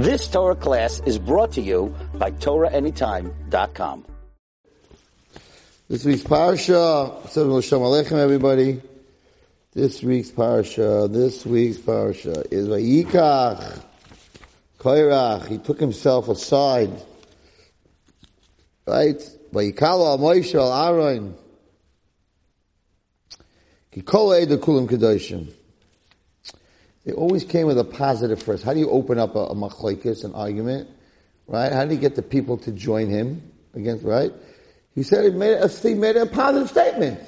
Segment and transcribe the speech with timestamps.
[0.00, 4.06] This Torah class is brought to you by TorahAnytime.com.
[5.90, 8.80] This week's parsha, Shalom Aleichem, everybody.
[9.74, 13.82] This week's parsha, this week's parsha is Vayikach,
[14.78, 15.46] Koirach.
[15.48, 16.92] He took himself aside,
[18.86, 19.20] right?
[19.52, 21.34] Vayikala Moshe Aaron.
[23.92, 25.52] Kikol the Kulim Kedoshim.
[27.04, 28.62] They always came with a positive first.
[28.62, 30.88] How do you open up a, a machlekes, an argument?
[31.46, 31.72] Right?
[31.72, 33.42] How do you get the people to join him
[33.74, 34.32] against, right?
[34.94, 37.20] He said he made a, he made a positive statement.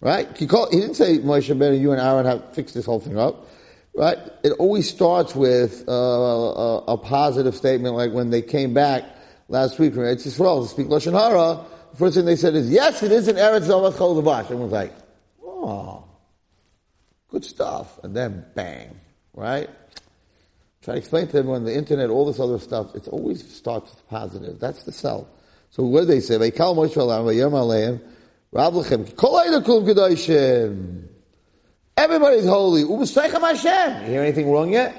[0.00, 0.36] Right?
[0.36, 3.18] He, called, he didn't say, Moshe Ben, you and Aaron have fixed this whole thing
[3.18, 3.48] up.
[3.94, 4.18] Right?
[4.44, 9.04] It always starts with uh, a, a, positive statement, like when they came back
[9.48, 12.70] last week from Eretz Yisrael to speak Lashon Hara, the first thing they said is,
[12.70, 14.44] yes, it is an Eretz Zalvat Chol Lavash.
[14.44, 14.94] Everyone's like,
[15.42, 16.04] oh,
[17.30, 17.98] good stuff.
[18.02, 18.98] And then bang,
[19.34, 19.68] right?
[20.82, 24.08] Try to explain to everyone the internet, all this other stuff, it always starts with
[24.08, 24.60] positive.
[24.60, 25.28] That's the sell.
[25.70, 26.36] So what do they say?
[26.36, 28.00] Vayikal Moshe Alam,
[28.52, 29.08] Rav Lechem.
[31.96, 32.84] Everybody's holy.
[32.84, 34.02] Ubesaychem Hashem.
[34.04, 34.94] You hear anything wrong yet?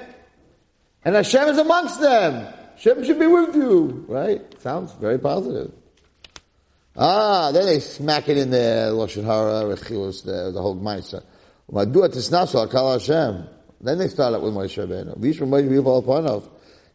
[1.04, 2.46] And Hashem is amongst them.
[2.74, 4.04] Hashem should be with you.
[4.06, 4.60] Right?
[4.60, 5.72] Sounds very positive.
[6.96, 11.22] Ah, then they smack it in there, Lashon Hara, the, the whole Maisa.
[11.70, 13.48] Madu Atisnasu, Akal Hashem.
[13.80, 15.18] Then they start up with Moshe Rabbeinu.
[15.18, 16.50] Vishma Moshe Rabbeinu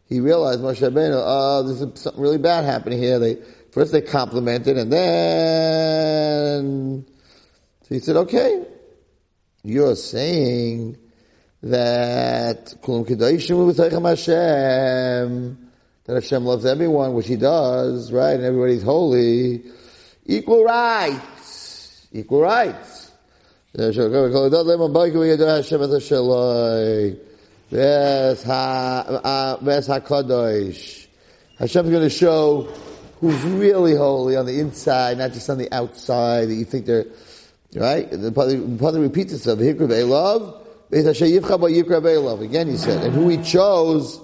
[0.06, 3.18] He realized Moshe Rabbeinu, ah, oh, there's something really bad happening here.
[3.18, 3.38] They,
[3.72, 7.06] first they complimented and then,
[7.82, 8.64] so he said, okay,
[9.64, 10.96] you're saying
[11.62, 15.70] that Kulam Hashem,
[16.04, 19.64] that Hashem loves everyone, which He does, right, and everybody's holy,
[20.24, 23.05] equal rights, equal rights.
[23.76, 24.10] Hashem
[31.58, 32.72] Hashem's going to show
[33.20, 37.04] who's really holy on the inside, not just on the outside that you think they're,
[37.74, 38.10] right?
[38.10, 39.58] The Father repeats itself.
[42.18, 42.40] love.
[42.40, 44.20] Again, he said, and who he chose,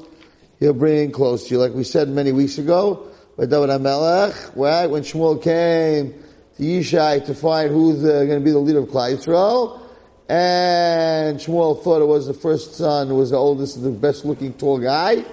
[0.60, 1.60] he'll bring close to you.
[1.60, 4.86] Like we said many weeks ago, by David HaMelech, right?
[4.86, 6.21] When Shmuel came
[6.62, 9.80] Yishai to find who's uh, going to be the leader of Klal Yisrael,
[10.28, 14.54] and Shmuel thought it was the first son who was the oldest, the best looking
[14.54, 15.24] tall guy,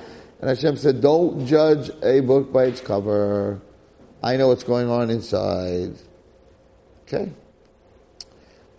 [0.42, 3.62] and Hashem said, don't judge a book by its cover.
[4.24, 5.94] I know what's going on inside.
[7.04, 7.32] Okay?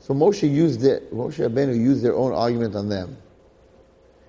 [0.01, 3.17] So Moshe used it, Moshe Rabbeinu used their own argument on them.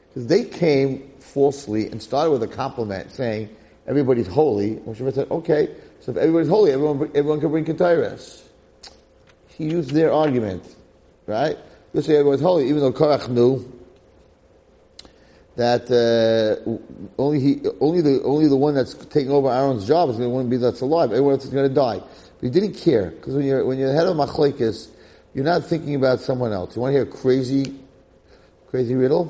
[0.09, 3.49] Because they came falsely and started with a compliment saying,
[3.88, 4.75] everybody's holy.
[4.75, 8.41] Moshe Rabbeinu said, okay, so if everybody's holy, everyone, everyone can bring Ketairas.
[9.47, 10.63] He used their argument,
[11.28, 11.57] right?
[11.94, 13.72] You say everyone's holy, even though Korach knew
[15.56, 20.17] that uh, only he, only the only the one that's taking over Aaron's job is
[20.17, 21.12] going to be that's alive.
[21.12, 22.00] Everyone else is going to die.
[22.00, 24.88] But he didn't care because when you're when you're the head of machlekes,
[25.33, 26.75] you're not thinking about someone else.
[26.75, 27.79] You want to hear a crazy,
[28.69, 29.29] crazy riddle?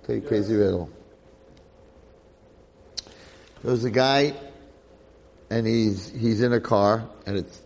[0.00, 0.90] I'll tell you a crazy riddle.
[3.62, 4.34] There was a guy,
[5.50, 7.62] and he's he's in a car, and it's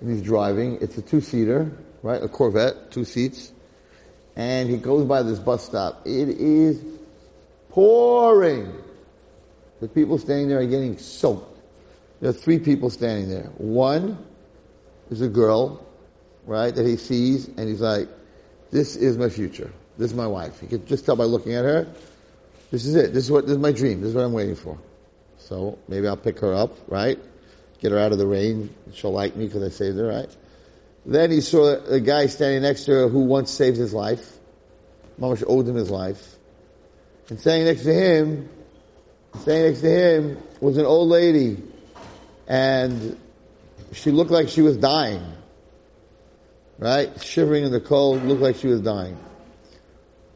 [0.00, 0.78] and he's driving.
[0.80, 1.70] It's a two seater,
[2.02, 2.22] right?
[2.22, 3.52] A Corvette, two seats,
[4.36, 6.06] and he goes by this bus stop.
[6.06, 6.82] It is
[7.70, 8.72] pouring.
[9.80, 11.60] The people standing there are getting soaked.
[12.20, 13.50] There are three people standing there.
[13.58, 14.16] One
[15.10, 15.86] is a girl,
[16.46, 18.08] right, that he sees, and he's like,
[18.70, 19.70] this is my future.
[19.98, 20.60] This is my wife.
[20.60, 21.86] He could just tell by looking at her,
[22.70, 23.12] this is it.
[23.12, 24.00] This is what, this is my dream.
[24.00, 24.78] This is what I'm waiting for.
[25.46, 27.20] So maybe I'll pick her up, right?
[27.78, 28.74] Get her out of the rain.
[28.92, 30.36] She'll like me because I saved her, right?
[31.04, 34.38] Then he saw a guy standing next to her who once saved his life.
[35.20, 36.34] Mamash owed him his life.
[37.28, 38.48] And standing next to him,
[39.42, 41.62] standing next to him was an old lady.
[42.48, 43.16] And
[43.92, 45.24] she looked like she was dying.
[46.76, 47.22] Right?
[47.22, 49.16] Shivering in the cold, looked like she was dying.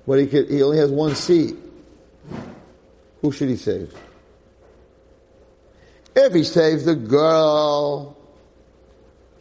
[0.07, 1.57] But he could, he only has one seat.
[3.23, 3.93] Who should he save?
[6.15, 8.17] If he saves the girl,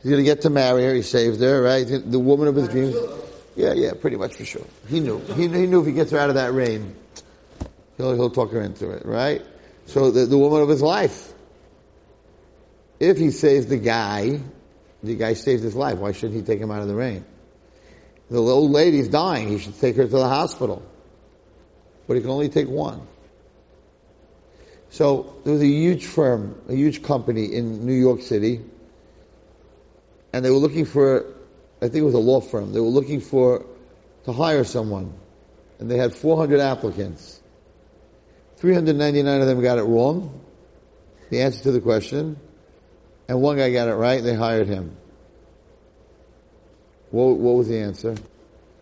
[0.01, 0.93] he's going to get to marry her.
[0.93, 1.83] He saved her, right?
[1.83, 2.95] The woman of his dreams.
[3.55, 4.65] Yeah, yeah, pretty much for sure.
[4.87, 5.19] He knew.
[5.35, 6.95] He, he knew if he gets her out of that rain,
[7.99, 9.41] He'll, he'll talk her into it, right?
[9.85, 11.33] So the, the woman of his life.
[12.97, 14.39] If he saves the guy,
[15.03, 15.97] the guy saves his life.
[15.97, 17.25] Why shouldn't he take him out of the rain?
[18.31, 19.49] The old lady's dying.
[19.49, 20.81] He should take her to the hospital.
[22.07, 23.05] But he can only take one.
[24.89, 28.61] So there was a huge firm, a huge company in New York City,
[30.33, 31.25] and they were looking for,
[31.81, 33.65] I think it was a law firm, they were looking for,
[34.25, 35.13] to hire someone.
[35.79, 37.41] And they had 400 applicants.
[38.57, 40.41] 399 of them got it wrong,
[41.29, 42.37] the answer to the question,
[43.27, 44.97] and one guy got it right, they hired him.
[47.11, 48.15] What, what was the answer?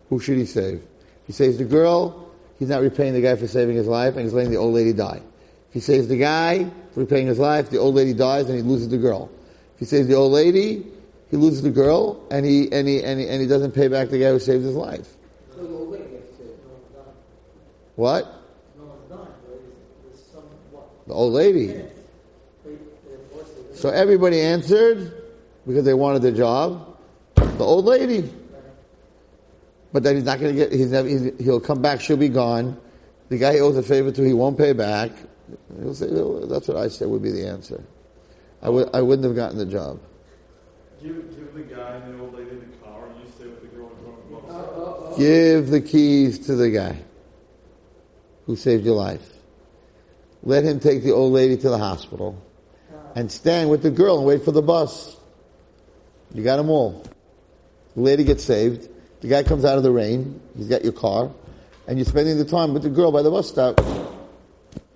[0.08, 0.82] Who should he save?
[1.26, 4.32] He saves the girl, he's not repaying the guy for saving his life, and he's
[4.32, 5.22] letting the old lady die.
[5.68, 8.62] If he saves the guy for repaying his life, the old lady dies and he
[8.62, 9.30] loses the girl.
[9.74, 10.86] If he saves the old lady,
[11.30, 14.08] he loses the girl and he, and he, and he, and he doesn't pay back
[14.08, 15.14] the guy who saved his life.
[17.96, 18.32] What?
[21.08, 21.74] The old lady.
[23.74, 25.12] So everybody answered
[25.66, 26.96] because they wanted the job.
[27.34, 28.30] The old lady.
[29.92, 32.28] But then he's not going to get, he's never, he's, he'll come back, she'll be
[32.28, 32.76] gone.
[33.30, 35.10] The guy he owes a favor to, he won't pay back.
[35.82, 37.82] He'll say, "Oh, that's what I said would be the answer.
[38.62, 40.00] I would, I wouldn't have gotten the job.
[41.02, 43.68] Give, give the guy and the old lady the car, and you stay with the
[43.68, 45.06] girl and go and Uh, go.
[45.10, 46.96] uh, uh, Give the keys to the guy
[48.46, 49.26] who saved your life.
[50.42, 52.40] Let him take the old lady to the hospital
[53.14, 55.16] and stand with the girl and wait for the bus.
[56.34, 57.04] You got them all.
[57.94, 58.88] The lady gets saved.
[59.20, 60.40] The guy comes out of the rain.
[60.56, 61.30] He's got your car.
[61.86, 63.80] And you're spending the time with the girl by the bus stop.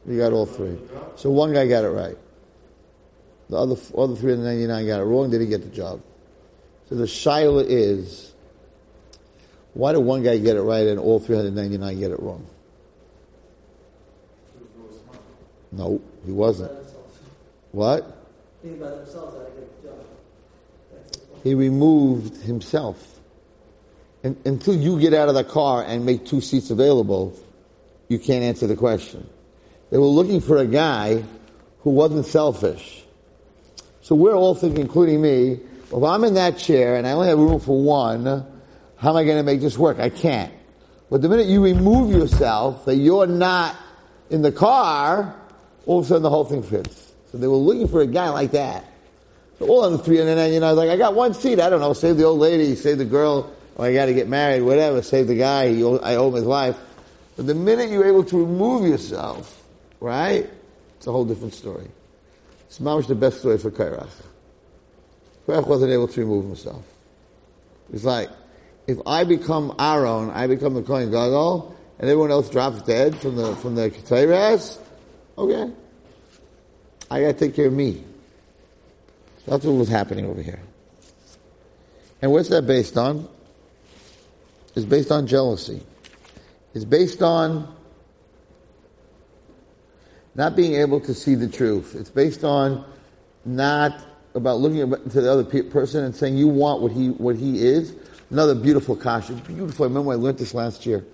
[0.06, 0.78] You got all three.
[1.16, 2.16] So one guy got it right.
[3.48, 5.30] The other, other 399 got it wrong.
[5.30, 6.00] Did he get the job?
[6.88, 8.32] So the shaila is,
[9.74, 12.46] why did one guy get it right and all 399 get it wrong?
[15.70, 16.72] No, he wasn't.
[17.72, 18.18] What?
[21.42, 23.20] He removed himself.
[24.22, 27.36] And, until you get out of the car and make two seats available,
[28.08, 29.28] you can't answer the question.
[29.92, 31.22] They were looking for a guy
[31.80, 33.04] who wasn't selfish.
[34.00, 35.60] So we're all thinking, including me,
[35.94, 38.24] if I'm in that chair and I only have room for one,
[38.96, 39.98] how am I going to make this work?
[39.98, 40.50] I can't.
[41.10, 43.76] But the minute you remove yourself, that you're not
[44.30, 45.36] in the car,
[45.84, 47.12] all of a sudden the whole thing fits.
[47.30, 48.86] So they were looking for a guy like that.
[49.58, 52.24] So all of the 399, like, I got one seat, I don't know, save the
[52.24, 56.14] old lady, save the girl, or I gotta get married, whatever, save the guy, I
[56.14, 56.78] owe him his life.
[57.36, 59.61] But the minute you're able to remove yourself,
[60.02, 60.50] right,
[60.96, 61.88] it's a whole different story.
[62.66, 64.08] It's mamish the best story for Kairach.
[65.46, 66.84] Kairach wasn't able to remove himself.
[67.92, 68.30] It's like,
[68.86, 73.36] if I become Aaron, I become the Kohen Gadol, and everyone else drops dead from
[73.36, 74.78] the, from the Ketairas,
[75.38, 75.70] okay.
[77.10, 78.02] I gotta take care of me.
[79.46, 80.60] That's what was happening over here.
[82.20, 83.28] And what's that based on?
[84.74, 85.82] It's based on jealousy.
[86.74, 87.74] It's based on
[90.34, 91.94] not being able to see the truth.
[91.94, 92.84] It's based on
[93.44, 93.98] not
[94.34, 97.64] about looking to the other pe- person and saying you want what he what he
[97.64, 97.94] is.
[98.30, 99.84] Another beautiful kasha, beautiful.
[99.84, 101.04] I remember I learned this last year.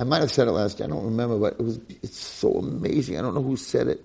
[0.00, 0.88] I might have said it last year.
[0.88, 3.18] I don't remember, but it was it's so amazing.
[3.18, 4.02] I don't know who said it.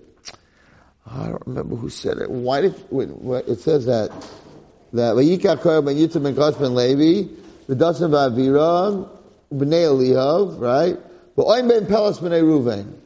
[1.06, 2.30] I don't remember who said it.
[2.30, 4.10] Why did wait, what, it says that
[4.92, 7.28] that Vayika Korah ben Yitzhak ben Kosh ben Levi,
[7.68, 9.08] V'dasim v'Avira,
[9.52, 10.96] b'nei Eliyav, right?
[11.36, 12.99] V'oim ben Pelas b'nei Ruvain.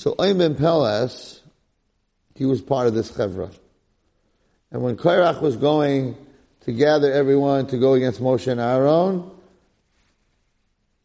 [0.00, 1.42] So Oim ben Pelas,
[2.34, 3.52] he was part of this chevra.
[4.72, 6.16] And when Korach was going
[6.62, 9.30] to gather everyone to go against Moshe and Aaron,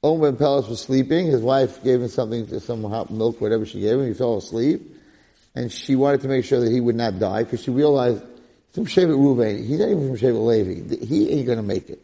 [0.01, 1.25] Oim ben Pelas was sleeping.
[1.25, 4.07] His wife gave him something, some hot milk, whatever she gave him.
[4.07, 4.95] He fell asleep.
[5.55, 8.23] And she wanted to make sure that he would not die because she realized
[8.67, 9.57] he's from Shevet Ruvain.
[9.67, 11.05] He's not even from Shevet Levi.
[11.05, 12.01] He ain't going to make it.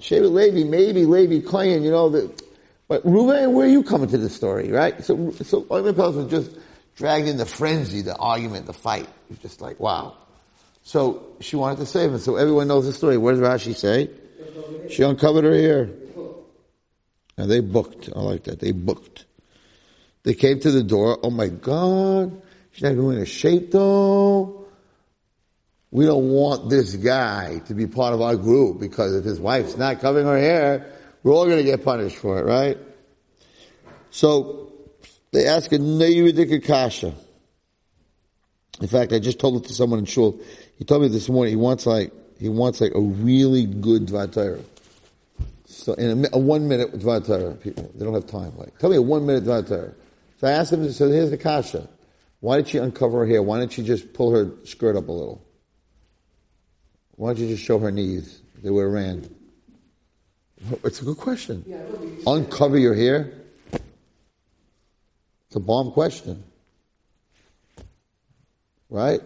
[0.00, 2.43] Shevet Levi, maybe Levi Kohen, you know, the,
[2.88, 5.02] but Ruvain, where are you coming to this story, right?
[5.04, 6.56] So, so Oim ben Pelas was just
[6.96, 9.04] dragged in the frenzy, the argument, the fight.
[9.04, 10.16] It was just like, wow.
[10.82, 12.18] So she wanted to save him.
[12.18, 13.16] So everyone knows the story.
[13.16, 14.10] What does Rashi say?
[14.90, 15.90] She uncovered her hair.
[17.36, 18.10] And they booked.
[18.14, 18.60] I like that.
[18.60, 19.24] They booked.
[20.22, 21.18] They came to the door.
[21.22, 22.40] Oh my God.
[22.72, 24.66] She's not going to shape though.
[25.90, 29.76] We don't want this guy to be part of our group because if his wife's
[29.76, 30.93] not covering her hair,
[31.24, 32.78] we're all going to get punished for it, right?
[34.10, 34.72] So
[35.32, 37.12] they ask a Neyudika Kasha.
[38.80, 40.38] In fact, I just told it to someone in shul.
[40.78, 44.32] He told me this morning he wants like he wants like a really good Dvar
[44.32, 44.60] Torah.
[45.66, 48.52] So in a, a one minute Dvar Torah, people they don't have time.
[48.56, 49.94] Like, tell me a one minute Dvar Torah.
[50.38, 50.90] So I asked him.
[50.92, 51.88] So here's the kasha.
[52.40, 53.42] Why did she uncover her hair?
[53.42, 55.42] Why didn't she just pull her skirt up a little?
[57.16, 58.42] Why don't you just show her knees?
[58.62, 59.34] They would have ran.
[60.84, 61.64] It's a good question.
[61.66, 63.32] Yeah, I remember you Uncover your hair.
[63.72, 66.42] It's a bomb question,
[68.88, 69.20] right?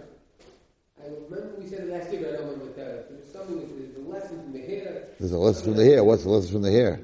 [1.01, 3.09] I remember we said it last year, but I don't remember that.
[3.11, 5.09] There's something, there's a lesson from the hair.
[5.19, 6.05] There's a lesson from the hair.
[6.05, 7.01] What's the lesson from the hair?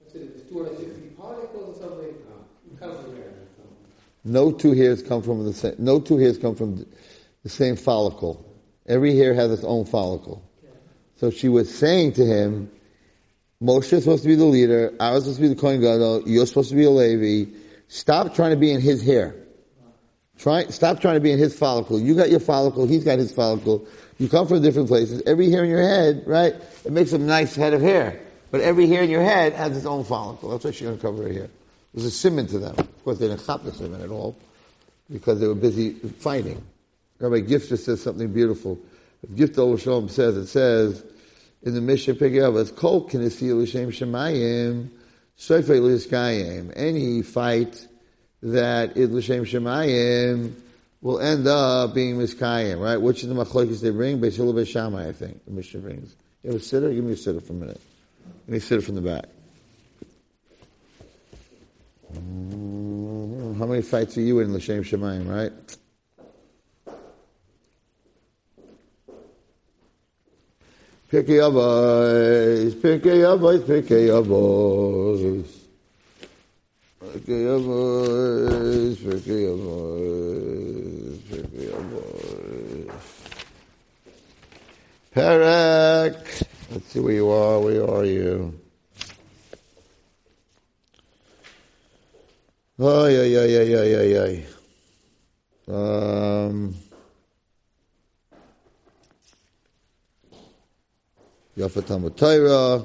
[0.00, 2.14] I said it was 200 calls it something,
[2.78, 3.32] cousin hair.
[4.24, 5.74] No two hairs come from the same.
[5.78, 6.86] No two hairs come from
[7.42, 8.44] the same follicle.
[8.86, 10.42] Every hair has its own follicle.
[11.16, 12.70] So she was saying to him,
[13.62, 14.94] Moshe is supposed to be the leader.
[15.00, 16.22] I was supposed to be the Kohen Gadol.
[16.26, 17.50] You're supposed to be a Levi.
[17.88, 19.34] Stop trying to be in his hair.
[20.38, 21.98] Try, stop trying to be in his follicle.
[21.98, 22.86] You got your follicle.
[22.86, 23.86] He's got his follicle.
[24.18, 25.22] You come from different places.
[25.26, 26.54] Every hair in your head, right?
[26.84, 28.20] It makes a nice head of hair.
[28.52, 30.50] But every hair in your head has its own follicle.
[30.50, 31.48] That's why she's going to cover her hair.
[31.92, 32.76] There's a simon to them.
[32.78, 34.36] Of course, they didn't chop the simon at all
[35.10, 36.62] because they were busy fighting.
[37.18, 38.78] Rabbi Gifter says something beautiful.
[39.34, 41.04] Gifter Shalom says, it says,
[41.62, 44.88] in the Mishnah it's Kol Kinesi L'Shem Shemayim,
[45.38, 46.72] Soifei L'Iskayim.
[46.76, 47.86] Any fight
[48.42, 50.54] that is L'Shem Shemayim
[51.00, 52.96] will end up being Miskayim, right?
[52.96, 54.20] Which is the machlokes they bring?
[54.20, 56.14] Beis Hillel Shammai, I think, the Mishnah brings.
[56.42, 56.94] You have a siddur?
[56.94, 57.80] Give me a siddur for a minute.
[58.46, 59.24] Give me a siddur from the back.
[62.12, 63.58] Mm-hmm.
[63.58, 65.52] How many fights are you in L'Shem Shemayim, right?
[71.10, 75.20] Pirkei Avos, Pirkei Avos, Pirkei Avos.
[77.00, 82.92] Pirkei Avos, Pirkei Avos, Pirkei Avos.
[85.14, 86.44] Perek.
[86.70, 87.58] Let's see where you are.
[87.58, 88.52] Where are you?
[92.78, 94.46] Ay, ay, ay, ay, ay, ay, ay.
[95.66, 96.74] Um,
[101.58, 102.84] Yafa Talmud Torah.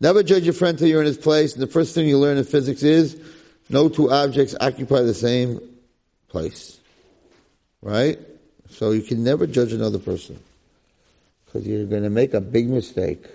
[0.00, 1.52] Never judge your friend till you're in his place.
[1.52, 3.20] And the first thing you learn in physics is
[3.68, 5.60] no two objects occupy the same
[6.28, 6.80] place.
[7.82, 8.18] Right?
[8.70, 10.38] So you can never judge another person.
[11.44, 13.26] Because you're going to make a big mistake.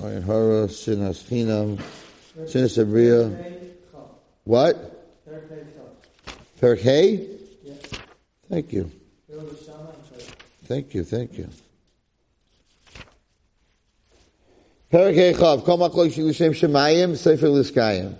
[0.00, 0.68] Hara,
[2.38, 3.54] Chinam, Sinas Abriya.
[4.44, 4.94] What?
[6.60, 7.28] Perik Hay?
[8.48, 8.90] Thank you.
[10.64, 11.48] Thank you, thank you.
[14.92, 18.16] Perik Hay Chav, Kol Maklok Shilushem Shemayim, Sefer Liskayim.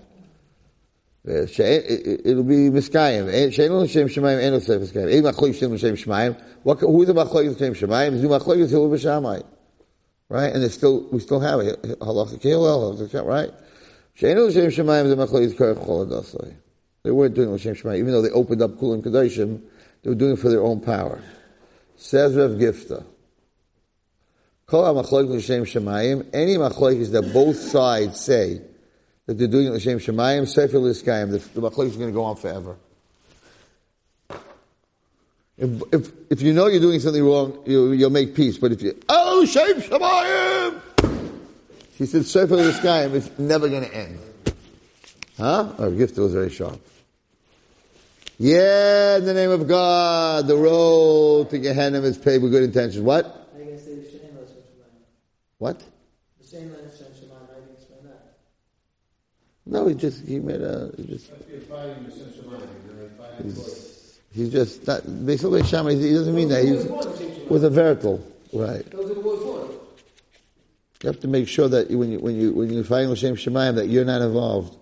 [1.25, 3.33] It'll be Miskayim.
[3.33, 5.15] Eh, Shein L'Shem Shemayim, Eno Sefer Liskayim.
[5.15, 6.37] Ein Maklok Shilushem Shemayim.
[6.63, 8.21] Who's the Maklok Shilushem Shemayim?
[8.21, 9.45] Zu Maklok Yitzhilu B'Shamayim
[10.29, 10.53] right?
[10.53, 13.51] And still we still have it halacha kehilel, right?
[14.19, 16.55] Sheinu l'shem shemayim zemachlois karech choladasai.
[17.05, 19.61] They weren't doing l'shem shemayim, even though they opened up kulim kadashim.
[20.03, 21.23] They were doing it for their own power.
[21.97, 23.05] Says Rev Gifter.
[24.67, 26.27] Kol ha-machloik l'shem shemayim.
[26.33, 28.61] Any machloik that both sides say
[29.27, 30.49] that they're doing l'shem shemayim.
[30.49, 31.31] Sefer l'skayim.
[31.31, 32.77] The, the machloik is going to go on forever.
[35.57, 38.59] If, if, if you know you're doing something wrong, you, you'll make peace.
[38.59, 40.83] But if you, oh, Shem Shemayim!
[41.99, 44.21] He said, Sefer L'Skayim, it's never going to end.
[45.37, 45.73] Huh?
[45.77, 46.81] Oh, Our gift was very sharp.
[48.39, 53.03] Yeah, in the name of God, the road to Gehenna is paved with good intentions.
[53.03, 53.25] What?
[53.25, 55.03] How are you going to say the Shein Lo Shem Shemayim?
[55.59, 55.81] What?
[55.81, 58.37] The Shein Lo Shem Shemayim, how are you going that?
[59.67, 61.33] No, he just, he made a, he just,
[64.33, 66.65] he's just, that, basically Shammai, he doesn't mean that.
[66.65, 66.85] He's
[67.51, 68.25] with a vertical.
[68.53, 68.89] Right.
[68.93, 69.59] Those are the boys for.
[71.03, 73.77] You have to make sure that when you when you when you find Hashem Shemayim
[73.77, 74.77] that you're not involved.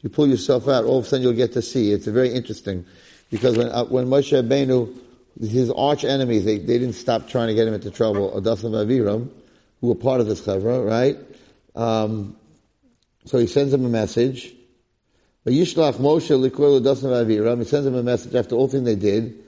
[0.00, 1.90] You pull yourself out, all of a sudden you'll get to see.
[1.92, 2.86] It's very interesting
[3.30, 4.96] because when uh, when Moshe Rabbeinu,
[5.40, 8.34] his arch enemies, they, they didn't stop trying to get him into trouble.
[8.34, 9.28] And Aviram,
[9.80, 11.18] who were part of this chevra, right?
[11.74, 12.36] Um,
[13.24, 14.54] so he sends him a message.
[15.46, 17.58] Yishlach Moshe Adatham and Aviram.
[17.58, 19.42] He sends him a message after all thing they did.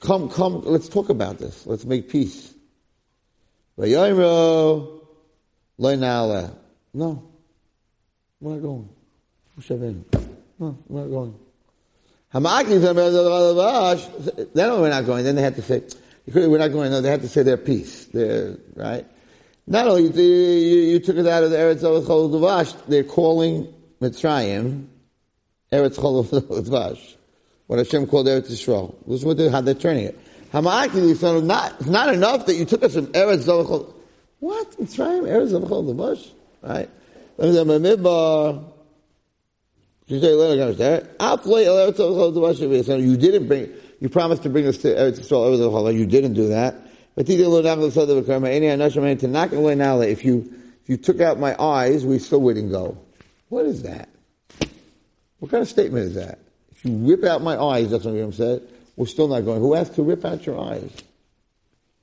[0.00, 1.66] Come, come, let's talk about this.
[1.66, 2.52] Let's make peace.
[3.78, 4.99] Vayayro.
[6.92, 7.22] No.
[8.38, 8.88] We're not going.
[10.58, 11.34] No, we're not going.
[14.54, 15.24] Then we're not going.
[15.24, 15.82] Then they had to say,
[16.26, 16.90] we're not going.
[16.90, 18.04] No, they had to say their peace.
[18.06, 19.06] Their, right?
[19.66, 23.72] Not only you, you, you took it out of the Eretz Chol Dvash, they're calling
[24.02, 24.86] Mitzrayim
[25.72, 27.16] Eretz Chol Dvash.
[27.68, 28.94] What Hashem called Eretz Yisrael.
[29.06, 30.18] Listen what they, how they're turning it.
[30.52, 33.94] Hamakim said, not, it's not enough that you took us from Eretz Chol
[34.40, 34.70] what?
[34.72, 36.28] Mitzrayim, Eretz Avachol, the bush,
[36.62, 36.90] right?
[37.36, 37.88] Let me.
[40.06, 41.08] You say later, understand?
[41.20, 42.58] Aflay Eretz the bush.
[42.86, 43.72] So you didn't bring.
[44.00, 45.94] You promised to bring us to Eretz Yisrael, Eretz Avachol.
[45.96, 46.74] You didn't do that.
[47.14, 47.38] But if
[50.24, 52.96] you if you took out my eyes, we still wouldn't go.
[53.48, 54.08] What is that?
[55.38, 56.38] What kind of statement is that?
[56.72, 58.62] If you rip out my eyes, that's what I'm said.
[58.96, 59.60] we're still not going.
[59.60, 60.90] Who has to rip out your eyes?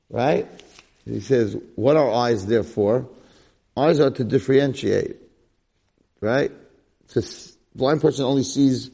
[0.10, 0.48] Right?
[1.10, 3.08] He says, what are eyes there for?
[3.76, 5.18] Eyes are to differentiate.
[6.22, 6.52] Right?
[7.08, 7.22] So
[7.76, 8.90] blind person only sees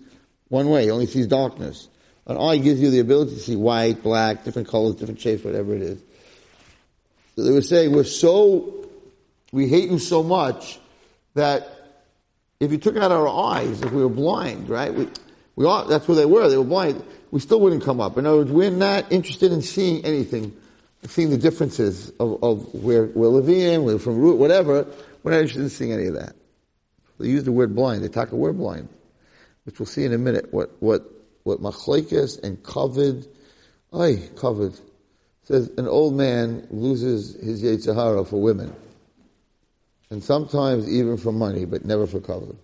[0.50, 1.88] one way, only sees darkness.
[2.28, 5.74] An eye gives you the ability to see white, black, different colors, different shapes, whatever
[5.74, 6.02] it is.
[7.36, 8.88] So they were saying, we're so,
[9.52, 10.80] we hate you so much
[11.34, 11.68] that
[12.60, 14.94] if you took out our eyes, if we were blind, right?
[14.94, 15.10] We,
[15.56, 18.18] we are, that's where they were, they were blind, we still wouldn't come up.
[18.18, 20.56] In other words, we're not interested in seeing anything,
[21.08, 24.88] seeing the differences of, of where we're living, we're from root, whatever.
[25.24, 26.36] We're not interested in seeing any of that.
[27.20, 28.90] They use the word blind, they talk a word blind,
[29.66, 31.04] which we'll see in a minute, what, what,
[31.44, 33.28] what machlekes and kavod,
[33.94, 34.80] ay, kavod,
[35.44, 38.74] says an old man loses his Yetzirah for women.
[40.10, 42.56] And sometimes even for money, but never for kavod.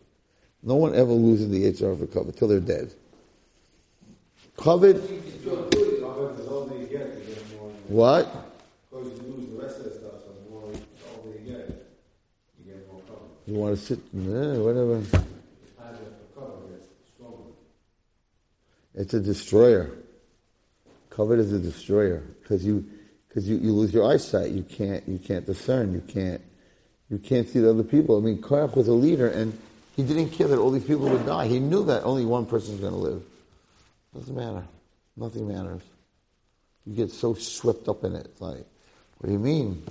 [0.61, 2.93] No one ever loses the Yetzirah for kavod till they're dead.
[4.57, 7.71] Covered is all they get to get more.
[7.89, 8.31] What?
[8.89, 11.67] Because you lose the rest of the stuff, so more, all they get,
[12.63, 13.19] you get more cover.
[13.47, 14.97] You want to sit, eh, whatever.
[14.97, 17.43] As the cover gets stronger.
[18.93, 19.91] It's a destroyer.
[21.09, 22.87] Covered is a destroyer because you
[23.27, 24.51] because you, you lose your eyesight.
[24.51, 25.93] You can't you can't discern.
[25.93, 26.41] You can't
[27.09, 28.17] you can't see the other people.
[28.17, 29.57] I mean, Korach was a leader, and
[29.95, 31.47] he didn't care that all these people would die.
[31.47, 33.23] He knew that only one person's going to live.
[34.13, 34.63] Doesn't matter.
[35.17, 35.81] Nothing matters.
[36.85, 38.29] You get so swept up in it.
[38.39, 38.65] Like,
[39.17, 39.83] what do you mean?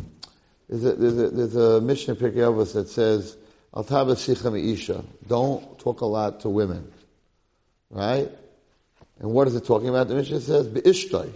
[0.68, 3.36] There's a, there's a, there's a Mishnah in Pirkei Avos that says,
[3.74, 5.04] Al sicha isha.
[5.26, 6.90] Don't talk a lot to women.
[7.90, 8.30] Right?
[9.20, 10.08] And what is it talking about?
[10.08, 11.32] The Mishnah says, Be'ishtai.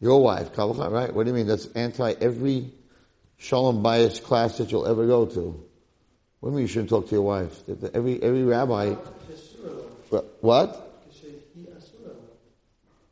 [0.00, 1.14] Your wife, Kavachai, right?
[1.14, 1.46] What do you mean?
[1.46, 2.72] That's anti every
[3.38, 5.64] shalom bayis class that you'll ever go to.
[6.40, 7.62] What do you mean you shouldn't talk to your wife?
[7.94, 8.96] Every, every rabbi,
[10.40, 10.90] what?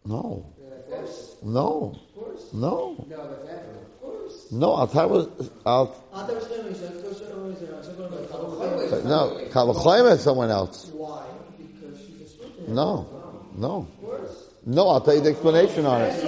[0.04, 0.51] No.
[1.42, 1.94] No.
[1.94, 2.52] Of course.
[2.52, 3.04] No.
[3.08, 3.82] No, that's happening.
[4.52, 5.32] No, I'll tell you,
[5.64, 6.21] I'll, no.
[6.21, 7.75] Of course, no reason.
[7.75, 10.90] I said, Kalachayim." no, Kavachayim is someone else.
[10.93, 11.25] Why?
[11.58, 12.69] Because she's a student.
[12.69, 13.08] No.
[13.56, 13.88] No.
[13.88, 14.50] Of course.
[14.67, 16.25] No, I'll tell you the explanation on it.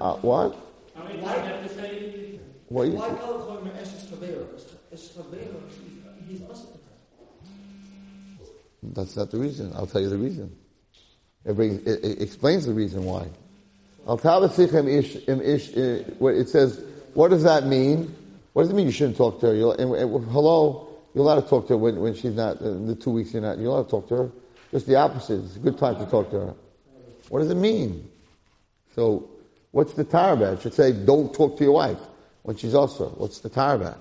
[0.00, 0.56] Uh, what?
[2.68, 2.98] What you,
[8.82, 9.72] That's not the reason.
[9.74, 10.56] I'll tell you the reason.
[11.44, 13.28] It, brings, it, it explains the reason why.
[14.06, 14.52] Uh, it
[16.48, 18.14] says, what does that mean?
[18.52, 19.54] What does it mean you shouldn't talk to her?
[19.54, 22.86] You're, and, and, hello, you're allowed to talk to her when, when she's not, in
[22.86, 24.30] the two weeks you're not, you're allowed to talk to her.
[24.70, 25.44] Just the opposite.
[25.44, 26.54] It's a good time to talk to her.
[27.30, 28.10] What does it mean?
[28.94, 29.30] So,
[29.70, 30.40] what's the tar?
[30.42, 31.98] It should say, don't talk to your wife
[32.42, 33.08] when she's also.
[33.10, 33.96] What's the tar?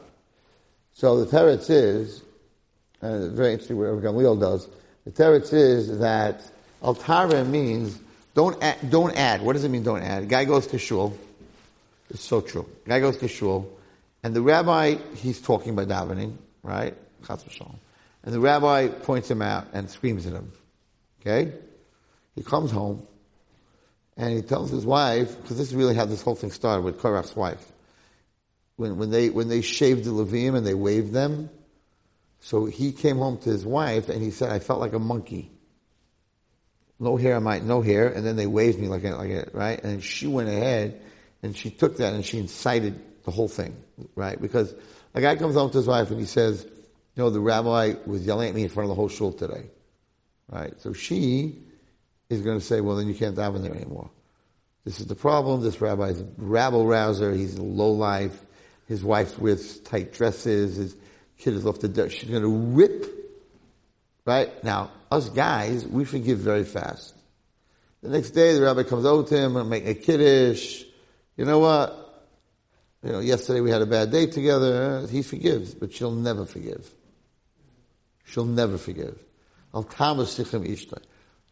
[0.91, 2.21] So the teretz is,
[3.01, 4.67] and it's very interesting what Gamliel does.
[5.05, 6.41] The teretz is that
[6.83, 7.99] altara means
[8.33, 9.41] don't add, don't add.
[9.41, 9.83] What does it mean?
[9.83, 10.27] Don't add.
[10.27, 11.17] guy goes to shul.
[12.09, 12.67] It's so true.
[12.85, 13.69] guy goes to shul,
[14.23, 16.95] and the rabbi he's talking by davening, right?
[17.27, 20.51] And the rabbi points him out and screams at him.
[21.21, 21.53] Okay,
[22.35, 23.07] he comes home,
[24.17, 26.99] and he tells his wife because this is really how this whole thing started with
[26.99, 27.71] Korach's wife.
[28.75, 31.49] When when they when they shaved the Levim and they waved them,
[32.43, 35.49] so he came home to his wife and he said, I felt like a monkey.
[37.03, 39.49] No hair on my, no hair, and then they waved me like a, like a,
[39.51, 39.83] right?
[39.83, 41.01] And she went ahead
[41.41, 43.75] and she took that and she incited the whole thing,
[44.15, 44.41] right?
[44.41, 44.73] Because
[45.13, 48.25] a guy comes home to his wife and he says, you know, the rabbi was
[48.25, 49.65] yelling at me in front of the whole shul today,
[50.49, 50.79] right?
[50.79, 51.59] So she
[52.29, 54.09] is going to say, well, then you can't daven there anymore.
[54.85, 55.61] This is the problem.
[55.61, 57.33] This rabbi is a rabble rouser.
[57.33, 58.41] He's a low life.
[58.87, 60.77] His wife wears tight dresses.
[60.77, 60.95] His
[61.37, 62.11] kid is off the deck.
[62.11, 63.22] She's going to rip.
[64.25, 64.63] Right?
[64.63, 67.13] Now, us guys, we forgive very fast.
[68.01, 70.83] The next day, the rabbi comes over to him and make a kiddush.
[71.37, 71.99] You know what?
[73.03, 75.07] You know, yesterday we had a bad day together.
[75.07, 76.89] He forgives, but she'll never forgive.
[78.25, 79.19] She'll never forgive.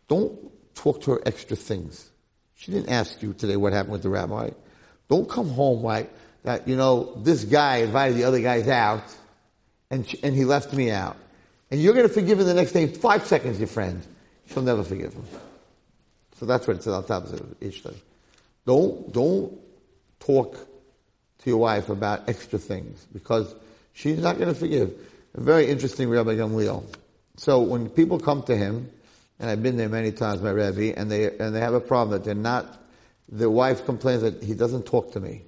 [0.08, 2.10] Don't talk to her extra things.
[2.56, 4.52] She didn't ask you today what happened with the rabbi.
[5.10, 9.04] Don't come home like that, you know, this guy invited the other guys out
[9.90, 11.18] and, she, and he left me out.
[11.72, 14.06] And you're going to forgive him the next day five seconds, your friend.
[14.48, 15.26] She'll never forgive him.
[16.38, 17.96] So that's what it says on top of Ishtai.
[18.66, 19.58] Don't, don't
[20.20, 23.56] talk to your wife about extra things because
[23.94, 24.94] she's not going to forgive.
[25.34, 26.84] A very interesting Rabbi Gamliel.
[27.38, 28.92] So when people come to him,
[29.40, 32.12] and I've been there many times, my Rebbe, and they, and they have a problem
[32.12, 32.80] that they're not,
[33.30, 35.44] the wife complains that he doesn't talk to me.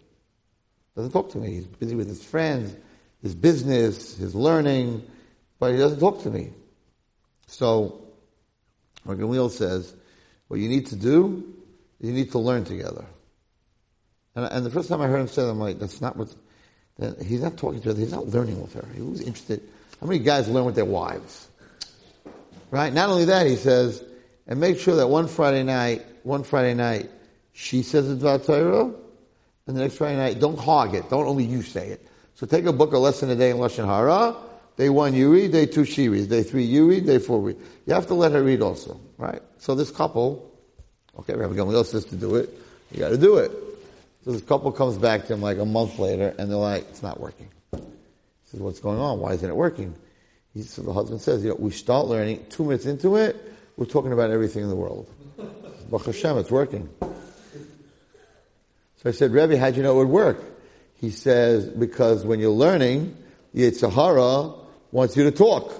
[0.95, 1.51] Doesn't talk to me.
[1.51, 2.75] He's busy with his friends,
[3.21, 5.05] his business, his learning,
[5.63, 6.49] but he doesn't talk to me.
[7.47, 8.01] So,
[9.05, 9.95] Rabbi Gamliel says,
[10.49, 11.53] What you need to do,
[12.01, 13.05] you need to learn together.
[14.35, 16.35] And, and the first time I heard him say that, I'm like, that's not what,
[16.99, 18.85] that he's not talking to her, he's not learning with her.
[18.93, 19.61] He was interested.
[20.01, 21.47] How many guys learn with their wives?
[22.69, 22.91] Right?
[22.91, 24.03] Not only that, he says,
[24.45, 27.09] and make sure that one Friday night, one Friday night,
[27.53, 28.91] she says it's about Torah,
[29.67, 31.09] and the next Friday night, don't hog it.
[31.09, 32.05] Don't only you say it.
[32.35, 34.35] So take a book, a lesson a day in Lashon Hara.
[34.75, 37.57] Day one you read, day two she reads, day three you read, day four read.
[37.85, 39.41] You have to let her read also, right?
[39.59, 40.51] So this couple,
[41.19, 42.49] okay, Rabbi Gamliel says to do it,
[42.91, 43.51] you gotta do it.
[44.25, 47.03] So this couple comes back to him like a month later, and they're like, it's
[47.03, 47.49] not working.
[47.73, 47.79] He
[48.45, 49.19] says, what's going on?
[49.19, 49.93] Why isn't it working?
[50.53, 53.35] He, so the husband says, you know, we start learning, two minutes into it,
[53.77, 55.09] we're talking about everything in the world.
[55.89, 56.89] Baruch Hashem, it's working.
[56.99, 60.41] So I said, Rebbe, how'd you know it would work?
[60.95, 63.17] He says, because when you're learning,
[63.53, 64.62] Yetzer Hara
[64.93, 65.73] wants you to talk.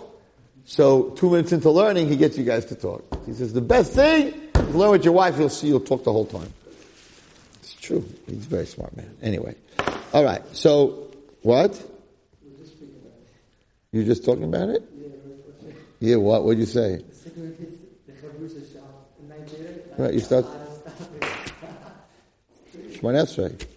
[0.66, 3.04] So two minutes into learning, he gets you guys to talk.
[3.26, 6.12] He says, the best thing is learn with your wife, you'll see you'll talk the
[6.12, 6.52] whole time.
[7.62, 8.04] It's true.
[8.26, 9.16] He's a very smart man.
[9.22, 9.56] Anyway.
[10.14, 11.12] Alright, so,
[11.44, 11.82] what?
[13.92, 14.84] You're just talking about it?
[16.00, 17.04] Yeah, what would you say?
[19.98, 20.46] Right, you start.
[22.74, 23.73] Shemon Esrei.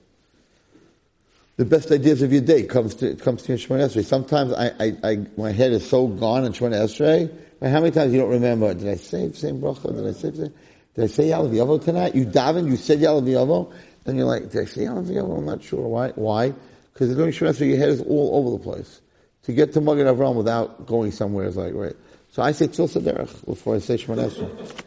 [1.57, 4.05] The best ideas of your day comes to comes to Shemon Esrei.
[4.05, 7.35] Sometimes I, I, I, my head is so gone in Shemon Esrei.
[7.59, 8.75] But how many times you don't remember?
[8.75, 9.95] Did I say the same bracha?
[9.97, 10.55] Did I say the same?
[10.95, 12.15] Did I say Yalav Yavo tonight?
[12.15, 13.73] You daven, you said Yalav Yavo,
[14.05, 15.39] and you're like, did I say Yalav Yavo?
[15.39, 15.89] I'm not sure.
[15.89, 16.11] Why?
[16.11, 16.53] Why?
[16.93, 19.01] Because during Shemon Esrei, your head is all over the place.
[19.45, 21.97] To get to Magen Avram without going somewhere is like, right.
[22.33, 24.83] So I say Tzil Saderech before I say Shemon Esrei.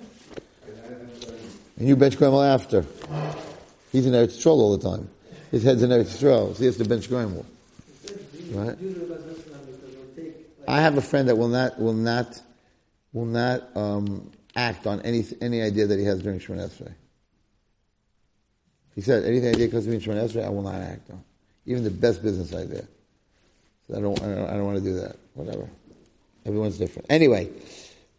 [1.78, 2.86] And you bench Gremel after.
[3.92, 5.10] He's in there Eretz Troll all the time.
[5.52, 7.46] His head's in Eretz Yisrael, so he has to bench Gremel.
[8.52, 8.78] Right?
[10.68, 12.42] I have a friend that will not, will not,
[13.14, 16.94] will not, um, act on any, any idea that he has during Shemon Esrei.
[18.96, 21.24] He said, anything idea comes to me in Shemon Esrei, I will not act on.
[21.66, 22.84] Even the best business idea.
[23.88, 25.16] So I don't, I don't, I don't want to do that.
[25.36, 25.70] Whatever.
[26.46, 27.08] Everyone's different.
[27.10, 27.50] Anyway,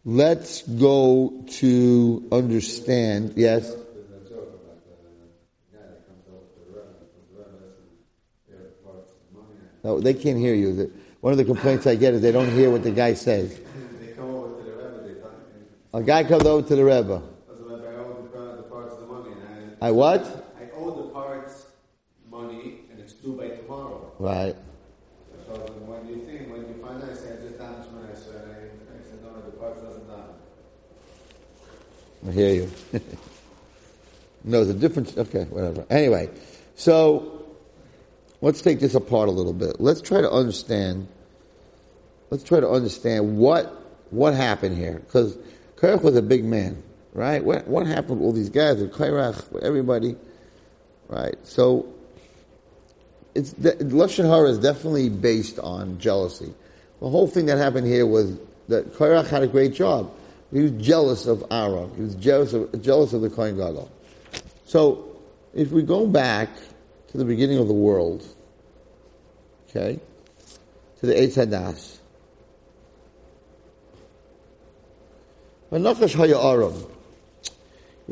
[0.05, 3.69] let's go to understand, yes?
[3.69, 7.41] There's a joke about the guy that comes over to the Rebbe, comes to the
[7.41, 7.87] Rebbe, listen,
[8.49, 10.91] there are parts of money and No, they can't hear you.
[11.21, 13.59] One of the complaints I get is they don't hear what the guy says.
[13.99, 15.31] they come over to the Rebbe, they talk,
[15.93, 17.21] A guy comes over to the Rebbe.
[17.21, 20.23] I was like, I owe the, the parts of the money, and I, I what?
[20.59, 21.65] I owe the parts
[22.29, 24.11] money, and it's due by tomorrow.
[24.19, 24.55] Right.
[25.47, 25.53] So
[25.85, 28.47] when you think, when you find out, I say, I just damaged my, I said,
[28.47, 30.25] I, I said, no, the parts doesn't damage.
[32.27, 32.71] I hear you.
[34.43, 35.17] no, the difference.
[35.17, 35.85] Okay, whatever.
[35.89, 36.29] Anyway,
[36.75, 37.40] so
[38.41, 39.79] let's take this apart a little bit.
[39.79, 41.07] Let's try to understand.
[42.29, 43.77] Let's try to understand what
[44.09, 45.37] what happened here, because
[45.77, 47.43] Korach was a big man, right?
[47.43, 50.15] What what happened with all these guys with Korach, with everybody,
[51.07, 51.35] right?
[51.43, 51.93] So
[53.35, 56.53] it's lashon hara is definitely based on jealousy.
[56.99, 60.11] The whole thing that happened here was that Korach had a great job.
[60.51, 61.91] He was jealous of Aaron.
[61.95, 63.89] He was jealous of jealous of the Kohen Gadol.
[64.65, 65.07] So,
[65.53, 66.49] if we go back
[67.11, 68.25] to the beginning of the world,
[69.69, 69.99] okay,
[70.99, 71.97] to the Eitz Hadas,
[75.71, 76.85] Menachas Haya Aram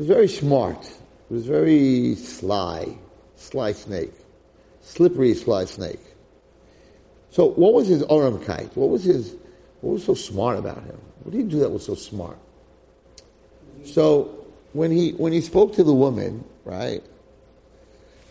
[0.00, 0.82] was very smart.
[1.28, 2.96] He was very sly,
[3.36, 4.12] sly snake,
[4.80, 6.00] slippery sly snake.
[7.30, 8.74] So, what was his Aram kite?
[8.76, 9.36] What was his?
[9.82, 10.98] What was so smart about him?
[11.22, 12.38] What did he do that was so smart?
[13.84, 17.02] So, when he when he spoke to the woman, right?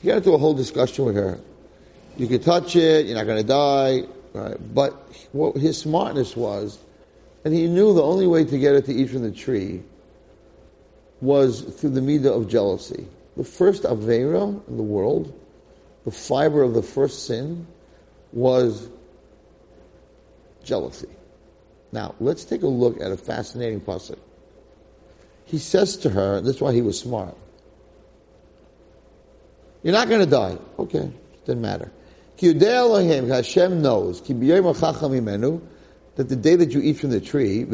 [0.01, 1.39] He got into a whole discussion with her.
[2.17, 4.73] You can touch it, you're not going to die, right?
[4.73, 4.93] But
[5.31, 6.79] what his smartness was,
[7.45, 9.81] and he knew the only way to get her to eat from the tree
[11.21, 13.07] was through the midah of jealousy.
[13.37, 15.33] The first avera in the world,
[16.05, 17.67] the fiber of the first sin,
[18.31, 18.89] was
[20.63, 21.09] jealousy.
[21.91, 24.19] Now, let's take a look at a fascinating pasuk.
[25.45, 27.35] He says to her, this is why he was smart.
[29.83, 30.57] You're not going to die.
[30.77, 31.11] Okay,
[31.45, 31.91] didn't matter.
[32.41, 37.65] Hashem knows, that the day that you eat from the tree,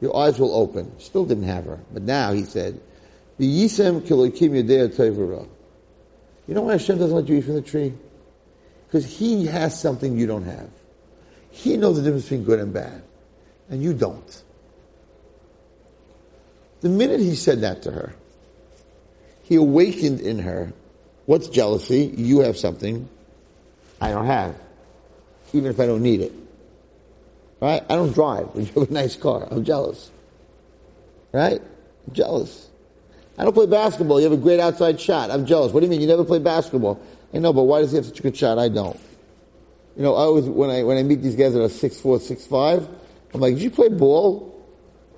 [0.00, 0.98] your eyes will open.
[0.98, 1.80] Still didn't have her.
[1.92, 2.80] But now he said.
[3.38, 3.68] You
[6.48, 7.94] know why Hashem doesn't let you eat from the tree?
[8.86, 10.68] Because he has something you don't have.
[11.50, 13.02] He knows the difference between good and bad.
[13.70, 14.42] And you don't.
[16.80, 18.14] The minute he said that to her,
[19.52, 20.72] he awakened in her
[21.26, 22.10] what's jealousy?
[22.16, 23.06] You have something
[24.00, 24.56] I don't have,
[25.52, 26.32] even if I don't need it.
[27.60, 27.84] Right?
[27.86, 29.46] I don't drive, but you have a nice car.
[29.50, 30.10] I'm jealous.
[31.32, 31.60] Right?
[31.60, 32.70] I'm jealous.
[33.36, 34.20] I don't play basketball.
[34.20, 35.30] You have a great outside shot.
[35.30, 35.70] I'm jealous.
[35.72, 36.00] What do you mean?
[36.00, 36.98] You never play basketball?
[37.34, 38.58] I know, but why does he have such a good shot?
[38.58, 38.98] I don't.
[39.96, 42.18] You know, I always, when I, when I meet these guys that are six four,
[42.20, 42.88] six five,
[43.34, 44.48] I'm like, did you play ball?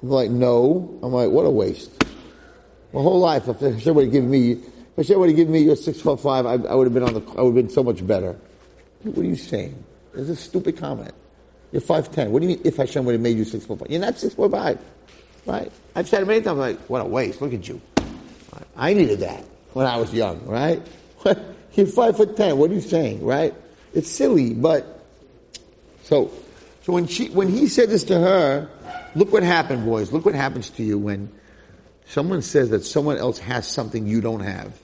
[0.03, 0.99] I'm like, no.
[1.05, 2.04] I'm like, what a waste.
[2.95, 5.59] My whole life, if Hashem would have given me, if Hashem would have given me
[5.65, 7.69] your six foot five, I, I would have been on the, I would have been
[7.69, 8.39] so much better.
[9.03, 9.83] What are you saying?
[10.15, 11.13] It's a stupid comment.
[11.73, 12.31] You're five ten.
[12.31, 13.91] What do you mean if Hashem would have made you six foot five?
[13.91, 14.79] You're not six foot five,
[15.45, 15.73] right?
[15.97, 16.61] I've said it many times.
[16.61, 17.43] Like, what a waste.
[17.43, 17.81] Look at you.
[18.77, 20.81] I needed that when I was young, right?
[21.75, 22.59] You're five foot ten.
[22.59, 23.53] What are you saying, right?
[23.93, 25.05] It's silly, but
[26.05, 26.31] so
[26.85, 28.71] so when she when he said this to her,
[29.17, 30.13] look what happened, boys.
[30.13, 31.29] Look what happens to you when
[32.07, 34.79] someone says that someone else has something you don't have.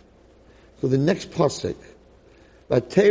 [0.81, 1.77] So the next pasuk,
[2.71, 3.11] ki.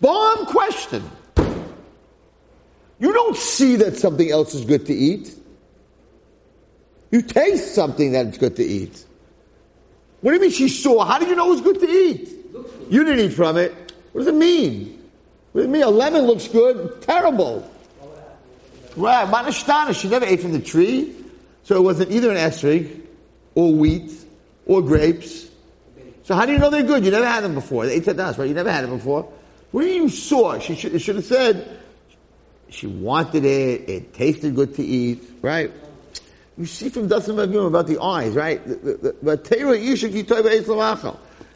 [0.00, 1.10] Bomb question.
[2.98, 5.34] You don't see that something else is good to eat.
[7.10, 9.04] You taste something that it's good to eat.
[10.20, 11.04] What do you mean she saw?
[11.04, 12.28] How did you know it was good to eat?
[12.90, 13.72] You didn't eat from it.
[14.12, 15.02] What does it mean?
[15.52, 15.82] What does it mean?
[15.82, 17.00] A lemon looks good.
[17.02, 17.68] Terrible.
[18.96, 21.14] Right, Manashtana, she never ate from the tree.
[21.62, 23.02] So it wasn't either an esrig,
[23.54, 24.12] or wheat,
[24.66, 25.48] or grapes.
[26.24, 27.04] So how do you know they're good?
[27.04, 27.86] You never had them before.
[27.86, 28.48] They ate tadas, right?
[28.48, 29.30] You never had them before.
[29.70, 30.58] What do you saw?
[30.58, 31.78] She should, should have said,
[32.68, 35.70] she wanted it, it tasted good to eat, right?
[36.56, 38.60] You see from Dasim Avim about the eyes, right?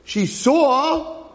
[0.04, 1.26] She saw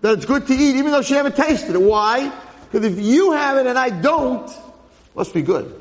[0.00, 1.82] that it's good to eat, even though she never tasted it.
[1.82, 2.32] Why?
[2.70, 4.50] Because if you have it and I don't,
[5.14, 5.80] must be good.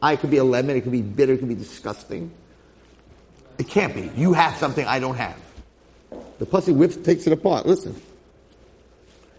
[0.00, 2.32] I could be a lemon, it could be bitter, it could be disgusting.
[3.58, 4.10] It can't be.
[4.16, 5.40] You have something I don't have.
[6.38, 7.66] The pussy whips takes it apart.
[7.66, 8.00] Listen.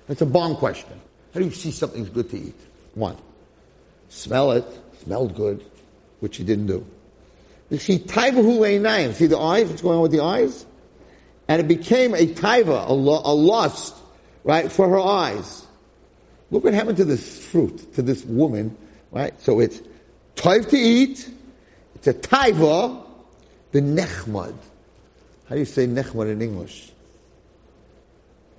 [0.07, 0.99] It's a bomb question.
[1.33, 2.59] How do you see something's good to eat?
[2.93, 3.17] One.
[4.09, 4.65] Smell it.
[5.03, 5.65] Smelled good,
[6.21, 6.85] which he didn't do.
[7.69, 9.13] You see, taivahu leinayim.
[9.13, 9.67] See the eyes?
[9.67, 10.65] What's going on with the eyes?
[11.47, 13.95] And it became a taiva, a lust,
[14.45, 15.65] right, for her eyes.
[16.51, 18.77] Look what happened to this fruit, to this woman,
[19.13, 19.39] right?
[19.41, 19.81] So it's
[20.35, 21.29] taiv to eat,
[21.95, 23.05] it's a taiva,
[23.71, 24.55] the nechmad.
[25.47, 26.91] How do you say nechmad in English?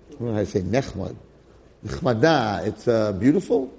[0.09, 1.17] I don't know how to say nechmad.
[1.85, 3.73] Nechmada, it's uh, beautiful?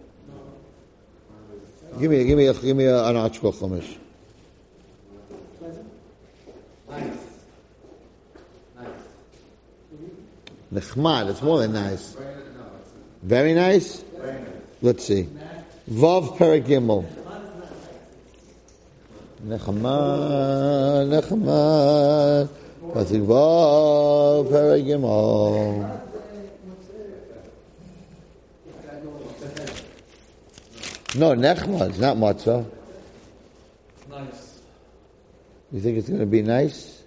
[1.99, 3.97] Give me, give me, a, give me a, an ArtScroll chumash.
[6.89, 7.07] Nice.
[8.77, 8.87] Nice.
[10.73, 12.17] Nechmad, it's more than nice.
[13.23, 14.01] Very nice?
[14.17, 14.51] very nice.
[14.81, 15.27] Let's see.
[15.89, 17.05] Vav Perek Gimmel.
[19.45, 22.49] Nechmad, Nechmad.
[22.91, 26.01] Pasuk Vav Perek Gimmel.
[31.17, 32.65] No, Nechmad, it's not matzah.
[34.09, 34.61] Nice.
[35.71, 37.03] You think it's going to be nice?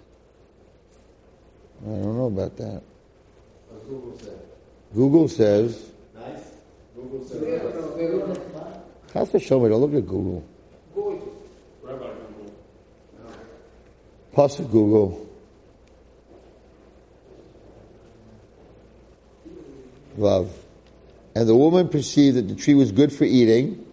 [1.83, 2.81] I don't know about that.
[3.87, 4.39] Google said.
[4.95, 5.91] Google says.
[7.01, 7.73] Google said Yeah, nice.
[7.75, 8.37] no, they look
[9.13, 9.69] How's the show me?
[9.69, 10.43] Don't look at Google.
[10.93, 11.23] gorgeous.
[11.81, 12.53] Rabbi Google.
[14.35, 15.25] Pasuk Google.
[20.17, 20.51] Love.
[21.35, 23.85] And the woman perceived that the tree was good for eating,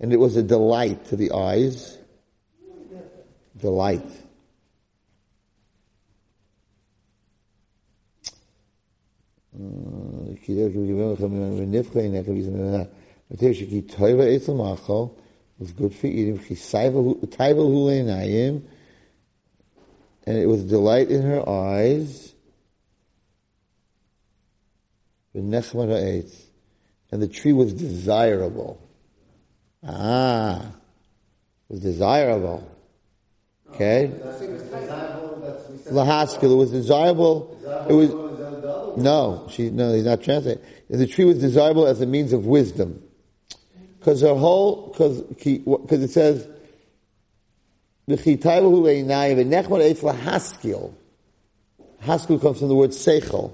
[0.00, 1.96] and it was a delight to the eyes.
[3.56, 4.04] Delight.
[10.46, 10.50] Uh,
[15.58, 16.38] was good for eating.
[20.26, 22.34] And it was delight in her eyes.
[27.10, 28.80] And the tree was desirable.
[29.86, 30.72] Ah,
[31.68, 32.70] it was desirable.
[33.70, 34.06] Okay?
[34.06, 35.92] Desirable, that's, we said.
[35.92, 37.58] Lahaskil, it was desirable.
[37.88, 38.23] It was,
[38.96, 40.62] no, she, no, he's not translating.
[40.88, 43.02] The tree was desirable as a means of wisdom.
[43.98, 46.46] Because her whole, because, because it says,
[48.08, 50.92] "V'chitayvahu le'inayim v'nechmar eitz lahaskil."
[52.02, 53.52] Haskil comes from the word seichel.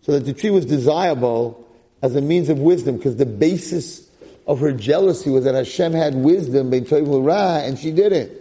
[0.00, 1.64] So that the tree was desirable
[2.02, 4.08] as a means of wisdom, because the basis
[4.48, 8.32] of her jealousy was that Hashem had wisdom, and she didn't.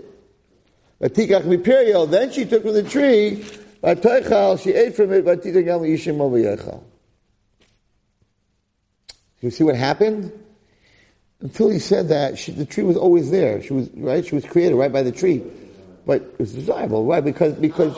[0.99, 3.45] Then she took from the tree,
[3.83, 6.83] vatoichal, she ate from it, vatitach gam yishim avayechal.
[9.41, 10.31] You see what happened?
[11.41, 13.61] Until he said that, she, the tree was always there.
[13.63, 14.23] She was, right?
[14.23, 15.43] She was created right by the tree.
[16.05, 17.23] But it was desirable, right?
[17.23, 17.97] Because, because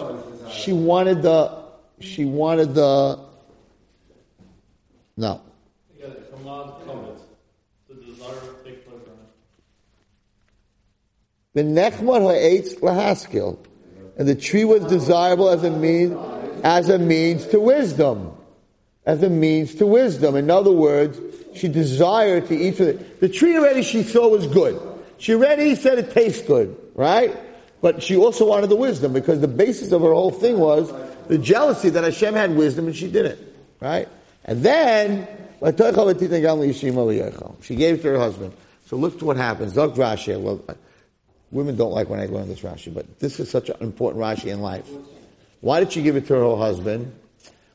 [0.49, 1.63] she wanted the,
[1.99, 3.19] she wanted the,
[5.17, 5.41] no.
[5.97, 7.19] Again, command, comment.
[7.89, 9.03] The desire, take pleasure
[11.53, 11.75] in it.
[11.75, 13.57] The nechmar ha'etz lahaskil.
[14.17, 16.13] And the tree was desirable as a means,
[16.63, 18.33] as a means to wisdom.
[19.05, 20.35] As a means to wisdom.
[20.35, 21.19] In other words,
[21.55, 23.19] she desired to eat from it.
[23.19, 24.79] The tree already she saw was good.
[25.17, 27.35] She already said it tastes good, right?
[27.81, 30.91] But she also wanted the wisdom because the basis of her whole thing was
[31.27, 33.39] the jealousy that Hashem had wisdom and she didn't,
[33.79, 34.07] right?
[34.45, 35.27] And then,
[35.61, 38.53] she gave it to her husband.
[38.85, 39.73] So look to what happens.
[39.73, 40.77] Zok Rashi.
[41.53, 44.47] Women don't like when I learn this Rashi, but this is such an important Rashi
[44.47, 44.89] in life.
[45.61, 47.13] Why did she give it to her husband?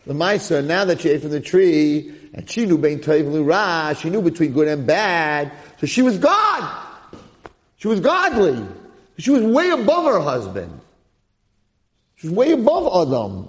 [0.04, 4.10] The Maisa, now that she ate from the tree, and she knew toiv ra, she
[4.10, 6.86] knew between good and bad, so she was God.
[7.76, 8.66] She was godly.
[9.16, 10.80] She was way above her husband.
[12.16, 13.48] She was way above Adam.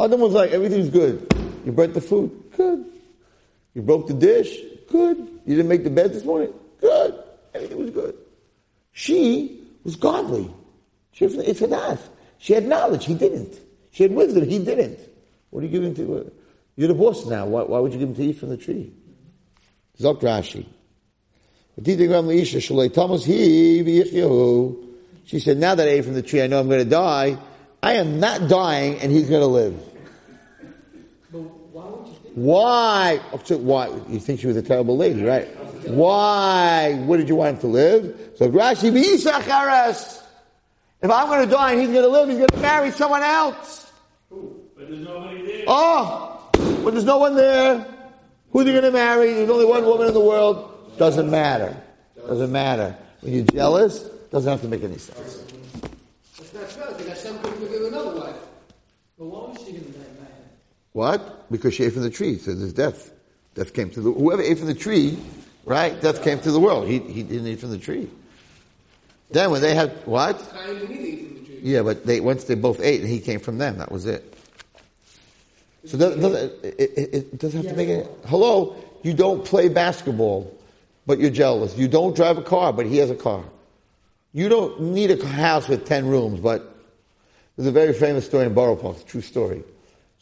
[0.00, 1.30] Adam was like, everything's good.
[1.66, 2.52] You burnt the food?
[2.56, 2.86] Good.
[3.74, 4.56] You broke the dish?
[4.90, 5.18] Good.
[5.44, 6.54] You didn't make the bed this morning?
[6.80, 7.22] Good.
[7.52, 8.16] Everything was good.
[8.98, 10.50] She was godly.
[11.12, 12.10] She was, death.
[12.38, 13.04] She had knowledge.
[13.04, 13.56] He didn't.
[13.92, 14.48] She had wisdom.
[14.48, 14.98] He didn't.
[15.50, 16.16] What are you giving to?
[16.16, 16.24] Uh,
[16.74, 17.46] you're the boss now.
[17.46, 18.92] Why, why, would you give him to eat from the tree?
[20.00, 20.66] Zok Rashi.
[25.26, 27.38] She said, now that I ate from the tree, I know I'm going to die.
[27.80, 29.80] I am not dying and he's going to live.
[32.34, 33.20] Why?
[33.44, 33.90] So why?
[34.08, 35.48] You think she was a terrible lady, right?
[35.86, 36.94] Why?
[37.04, 38.32] What did you want him to live?
[38.36, 40.22] So Rashi, be Isacharas.
[41.02, 43.22] if I'm going to die and he's going to live, he's going to marry someone
[43.22, 43.90] else.
[44.30, 45.64] But there's nobody there.
[45.66, 47.86] Oh, but there's no one there.
[48.52, 49.34] Who's he going to marry?
[49.34, 50.96] There's only one woman in the world.
[50.98, 51.76] Doesn't matter.
[52.16, 52.96] Doesn't matter.
[53.20, 55.42] When you're jealous, doesn't have to make any sense.
[56.38, 58.36] It's not true, because Hashem could give another wife.
[59.18, 60.30] But why was she going to get mad?
[60.92, 61.50] What?
[61.50, 63.12] Because she ate from the tree, so there's death.
[63.54, 65.18] Death came to the, whoever ate from the tree,
[65.68, 66.00] right?
[66.00, 66.88] Death came to the world.
[66.88, 68.08] He, he didn't eat from the tree.
[69.30, 70.38] Then when they had, what?
[70.38, 71.60] Didn't eat from the tree.
[71.62, 74.34] Yeah, but they, once they both ate and he came from them, that was it.
[75.84, 78.08] So that, doesn't, it, it, it doesn't have to make it.
[78.26, 80.54] Hello, you don't play basketball,
[81.06, 81.76] but you're jealous.
[81.76, 83.44] You don't drive a car, but he has a car.
[84.32, 86.74] You don't need a house with 10 rooms, but
[87.56, 89.62] there's a very famous story in Borough Park, true story.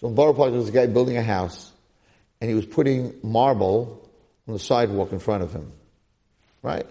[0.01, 1.73] So in Borough Park, there was a guy building a house,
[2.41, 4.06] and he was putting marble
[4.47, 5.73] on the sidewalk in front of him.
[6.63, 6.87] Right?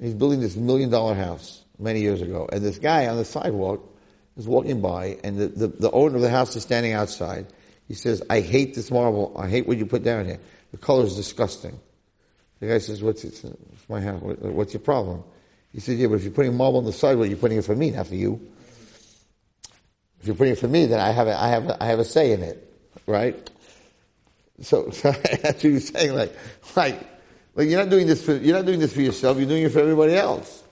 [0.00, 2.48] He's building this million dollar house many years ago.
[2.50, 3.86] And this guy on the sidewalk
[4.36, 7.46] is walking by, and the, the, the owner of the house is standing outside.
[7.88, 9.34] He says, I hate this marble.
[9.36, 10.38] I hate what you put down here.
[10.70, 11.78] The color is disgusting.
[12.60, 13.42] The guy says, what's, it?
[13.44, 14.20] it's my house.
[14.22, 15.24] What's your problem?
[15.72, 17.76] He said, yeah, but if you're putting marble on the sidewalk, you're putting it for
[17.76, 18.40] me, not for you.
[20.20, 21.98] If you're putting it for me, then I have a, I have a, I have
[21.98, 22.72] a say in it,
[23.06, 23.50] right?
[24.62, 26.34] So, so that's what you're saying, like,
[26.76, 27.00] like,
[27.54, 29.72] like you're not doing this for, you're not doing this for yourself, you're doing it
[29.72, 30.62] for everybody else.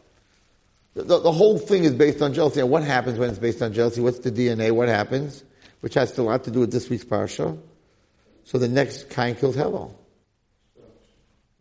[0.94, 2.61] The, the, the whole thing is based on jealousy.
[2.61, 4.01] And what happens when it's based on jealousy?
[4.01, 4.72] What's the DNA?
[4.72, 5.44] What happens?
[5.81, 7.57] Which has a lot to do with this week's parsha.
[8.44, 9.92] So the next Cain kills Hevel.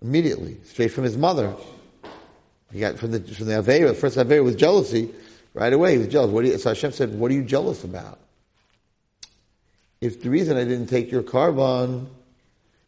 [0.02, 1.54] Immediately, straight from his mother.
[2.72, 5.13] He got from the from the Aveira, the first Aveira was jealousy.
[5.54, 6.32] Right away, he was jealous.
[6.32, 8.20] What you, so Hashem said, "What are you jealous about?"
[10.02, 12.08] If the reason I didn't take your korban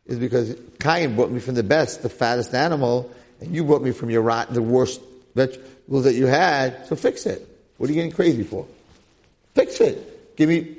[0.10, 3.92] is because Cain brought me from the best, the fattest animal, and you brought me
[3.92, 5.02] from your rotten, the worst
[5.36, 7.48] vegetables that you had, so fix it.
[7.78, 8.66] What are you getting crazy for?
[9.54, 10.36] Fix it.
[10.36, 10.78] Give me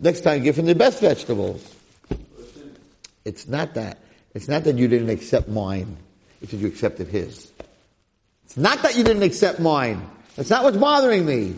[0.00, 0.42] next time.
[0.42, 1.74] Give him the best vegetables.
[3.24, 3.98] It's not that.
[4.34, 5.96] It's not that you didn't accept mine.
[6.40, 7.52] It's that you accepted his.
[8.44, 10.02] It's not that you didn't accept mine.
[10.36, 11.54] That's not what's bothering me.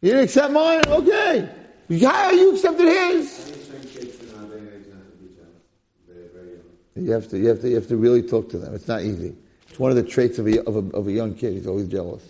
[0.00, 0.82] You didn't accept mine?
[0.86, 1.48] Okay.
[2.00, 3.61] How you accepted his?
[6.94, 8.74] You have to, you have to, you have to really talk to them.
[8.74, 9.34] It's not easy.
[9.68, 11.54] It's one of the traits of a, of a, of a young kid.
[11.54, 12.22] He's always jealous.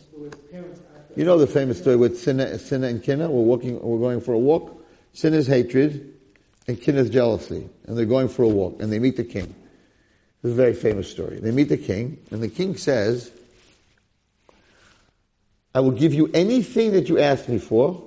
[1.16, 3.28] You know the famous story with Sinna, Sinna and Kinna?
[3.28, 4.82] We're walking, we're going for a walk.
[5.12, 6.14] Sin is hatred,
[6.66, 7.68] and Kinna is jealousy.
[7.86, 9.54] And they're going for a walk, and they meet the king.
[10.42, 11.38] This is a very famous story.
[11.38, 13.30] They meet the king, and the king says,
[15.74, 18.02] I will give you anything that you ask me for,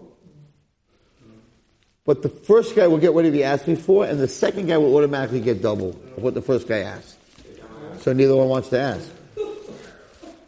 [2.06, 4.78] but the first guy will get whatever he asked me for, and the second guy
[4.78, 7.18] will automatically get double of what the first guy asked.
[8.00, 9.10] So neither one wants to ask.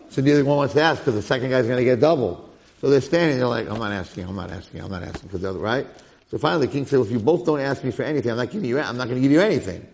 [0.09, 2.47] So neither one wants to ask because the second guy's going to get double.
[2.79, 5.39] So they're standing there like, I'm not asking, I'm not asking, I'm not asking for
[5.39, 5.87] the other, right?
[6.29, 8.37] So finally the king said, well, if you both don't ask me for anything, I'm
[8.37, 9.87] not giving you, I'm not going to give you anything.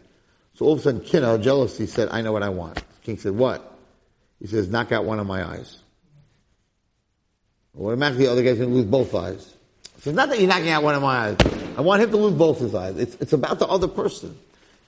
[0.55, 2.76] So all of a sudden, Kinna, jealousy, said, I know what I want.
[2.76, 3.78] The king said, what?
[4.39, 5.80] He says, knock out one of my eyes.
[7.80, 9.55] Automatically the other guy's going to lose both eyes.
[10.04, 11.38] So it's not that you're knocking out one of my eyes.
[11.78, 12.97] I want him to lose both his eyes.
[12.97, 14.38] It's, it's about the other person.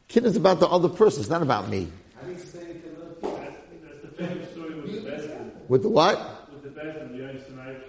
[0.09, 1.22] Kid is about the other person.
[1.22, 1.88] It's not about me.
[2.20, 5.30] How do you say it to That's, that's the famous story with the best.
[5.70, 6.51] With the what?
[6.51, 7.84] With the Bezin, the Yonis and Irish,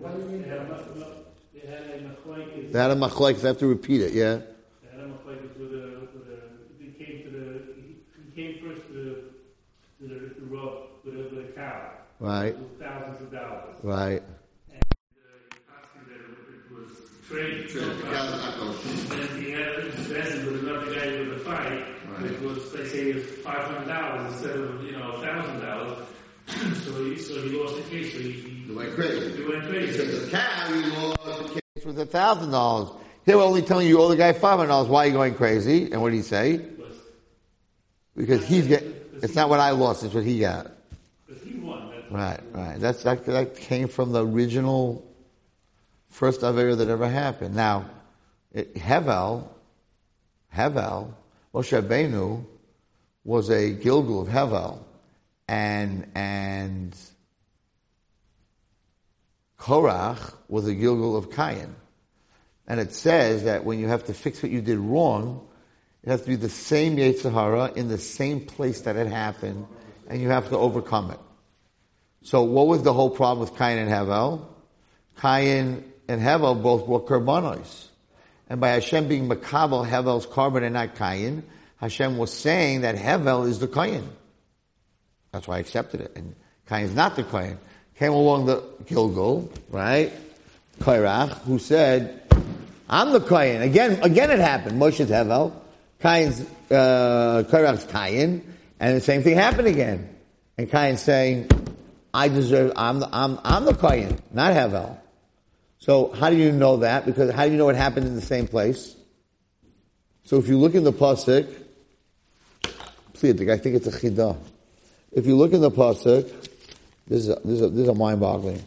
[0.00, 0.84] Why do you they had a must
[1.52, 2.72] they had a machlekes.
[2.72, 4.36] They had a machlekes, they have to repeat it, yeah?
[4.80, 6.82] They had a machlekes with a with a.
[6.82, 11.14] He came to the he, he came first to the to the, the road with
[11.14, 11.90] a with a cow.
[12.20, 13.76] Right, With thousands of dollars.
[13.82, 14.22] right.
[14.72, 16.44] And uh, asking that it
[17.30, 17.84] was trade.
[17.84, 21.84] And then he had a Bezin with another guy with a fight.
[22.24, 26.08] It was they say it was five hundred dollars instead of you know thousand dollars.
[26.84, 28.12] So he so he lost the case.
[28.12, 29.42] So he, he, went crazy.
[29.42, 30.04] he went crazy.
[30.04, 32.90] the cow you lost the was a thousand dollars.
[33.24, 34.88] They were only telling you oh, the guy five hundred dollars.
[34.88, 35.90] Why are you going crazy?
[35.90, 36.58] And what did he say?
[36.78, 36.92] Was-
[38.16, 38.82] Because he's get.
[39.22, 40.70] It's not what I lost; it's what he got.
[41.26, 41.90] Because he won.
[42.10, 42.78] Right, right.
[42.78, 45.04] That's that, that came from the original
[46.14, 47.56] first Avera that ever happened.
[47.56, 47.90] Now,
[48.54, 49.48] Hevel,
[50.54, 51.12] Hevel,
[51.52, 52.44] Moshe Rabbeinu
[53.24, 54.78] was a Gilgul of Hevel,
[55.48, 56.96] and and
[59.58, 61.74] Korach was a Gilgul of Cain.
[62.68, 65.44] And it says that when you have to fix what you did wrong,
[66.04, 69.66] it has to be the same Yetzirah in the same place that it happened,
[70.06, 71.20] and you have to overcome it.
[72.22, 74.46] So what was the whole problem with Cain and Hevel?
[75.20, 77.88] Cain and Hevel both were karbanos.
[78.48, 81.42] And by Hashem being Makabal Hevel's korban and not Cain,
[81.76, 84.08] Hashem was saying that Hevel is the Cain.
[85.32, 86.12] That's why I accepted it.
[86.14, 86.34] And
[86.68, 87.58] Cain is not the Cain.
[87.98, 90.12] Came along the Gilgul, right?
[90.80, 92.22] Korach, who said,
[92.88, 93.62] I'm the Cain.
[93.62, 94.78] Again, again it happened.
[94.78, 95.52] Moshe's Hevel.
[96.00, 96.40] Cain's,
[96.70, 98.54] uh, Korach's Cain.
[98.78, 100.08] And the same thing happened again.
[100.58, 101.48] And Cain's saying,
[102.12, 104.98] I deserve, I'm the, I'm, I'm the Cain, not Hevel.
[105.84, 107.04] So how do you know that?
[107.04, 108.96] Because how do you know it happened in the same place?
[110.22, 111.54] So if you look in the pasuk,
[113.12, 114.34] please, I think it's a chidah.
[115.12, 116.24] If you look in the pasuk,
[117.06, 118.64] this is a, this is a, this is mind-boggling.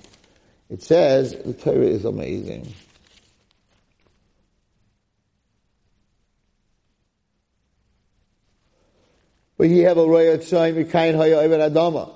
[0.69, 2.71] It says the Torah is amazing.
[9.57, 12.13] But he have a royal tzoyim Cain haya over Adama.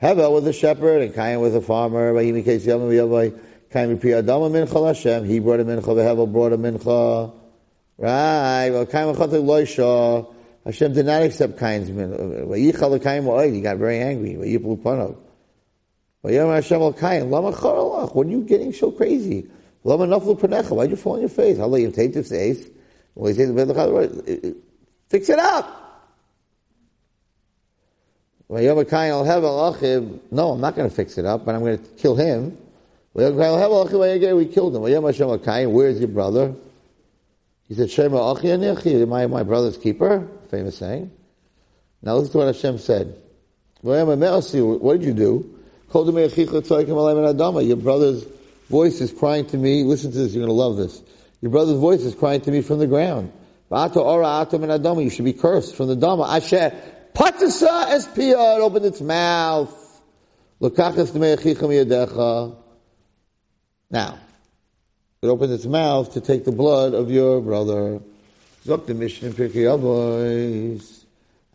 [0.00, 2.14] Hevel was a shepherd and Cain was a farmer.
[2.14, 2.60] But he became
[3.74, 5.24] Cain be Adama mincha Hashem.
[5.24, 5.82] He brought a mincha.
[5.82, 7.32] Hevel brought a mincha.
[7.98, 8.70] Right.
[8.70, 10.32] Well, Cain was loisha.
[10.64, 12.46] Hashem did not accept Cain's mincha.
[12.46, 13.52] Vayichal Cain wa'oid.
[13.52, 14.34] He got very angry.
[14.34, 15.16] Vayiplu panav.
[16.22, 17.32] Hashem al Cain.
[17.32, 18.14] Lama charalach.
[18.14, 19.50] What are you getting so crazy?
[19.82, 20.70] Lama naflu panecha.
[20.70, 21.58] Why'd you fall on your face?
[21.58, 22.64] I'll you take this face.
[23.16, 23.50] Well, he says,
[25.08, 25.80] fix it up.
[28.48, 28.76] No, I'm
[30.60, 32.56] not going to fix it up, but I'm going to kill him.
[33.14, 34.82] We killed him.
[34.82, 35.18] Where's
[36.00, 36.54] your brother?
[37.68, 40.28] He said, Shema Achi my, my brother's keeper.
[40.50, 41.10] Famous saying.
[42.02, 43.16] Now listen to what Hashem said.
[43.80, 45.50] What did you do?
[45.92, 48.24] Your brother's
[48.68, 49.84] voice is crying to me.
[49.84, 51.00] Listen to this, you're going to love this.
[51.40, 53.32] Your brother's voice is crying to me from the ground.
[53.70, 56.24] You should be cursed from the Dama.
[56.24, 56.72] Asher
[57.14, 59.72] Patasa es pia, it opened its mouth.
[63.90, 64.18] Now,
[65.22, 68.00] it opens its mouth to take the blood of your brother.
[68.64, 71.04] Zok the in Pirkei Avos.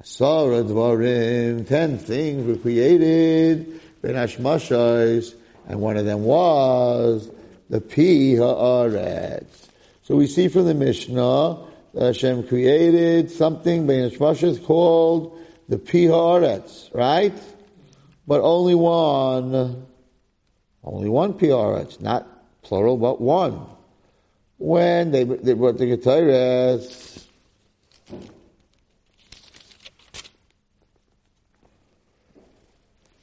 [0.01, 1.67] Asara dvarim.
[1.67, 3.79] Ten things were created.
[4.01, 5.35] Ben Hashmashais.
[5.67, 7.29] And one of them was
[7.69, 9.67] the Pi Haaretz.
[10.03, 11.59] So we see from the Mishnah
[11.93, 17.37] that Hashem created something, Ben Hashmashais, called the Pi Haaretz, right?
[18.25, 19.85] But only one,
[20.93, 22.27] only one Haaretz, not
[22.63, 23.65] plural, but one.
[24.57, 27.25] When they, they brought the Getares,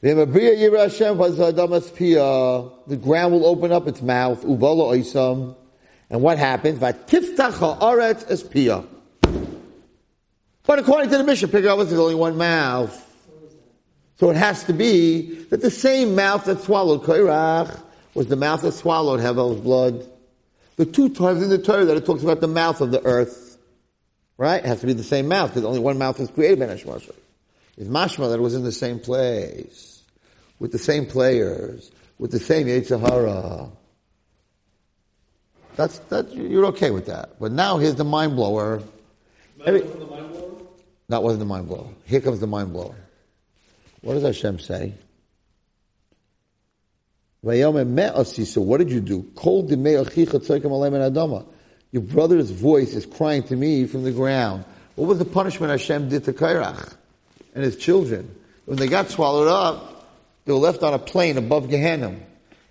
[0.01, 0.25] the
[2.97, 5.57] ground will open up its mouth, uvala oisam,
[6.09, 6.79] and what happens?
[6.79, 7.11] But
[10.79, 13.06] according to the Mishnah, pick up with only one mouth.
[14.19, 17.81] So it has to be that the same mouth that swallowed Korach
[18.14, 20.07] was the mouth that swallowed Hevel's blood.
[20.77, 23.59] The two times in the Torah that it talks about the mouth of the earth,
[24.39, 24.62] right?
[24.62, 27.14] It has to be the same mouth because only one mouth was created by Neshmasha.
[27.77, 30.03] It's mashma that it was in the same place,
[30.59, 33.71] with the same players, with the same Yetzirah.
[35.77, 37.39] That's, that, you're okay with that.
[37.39, 38.83] But now here's the mind blower.
[39.64, 41.89] Every, that wasn't the mind blower.
[42.07, 42.95] Here comes the mind blower.
[44.07, 44.95] What does Hashem say?
[47.43, 49.29] So what did you do?
[51.91, 54.65] Your brother's voice is crying to me from the ground.
[54.95, 56.95] What was the punishment Hashem did to Korach
[57.57, 58.33] and his children?
[58.67, 60.07] When they got swallowed up,
[60.47, 62.15] They were left on a plane above Gehenna.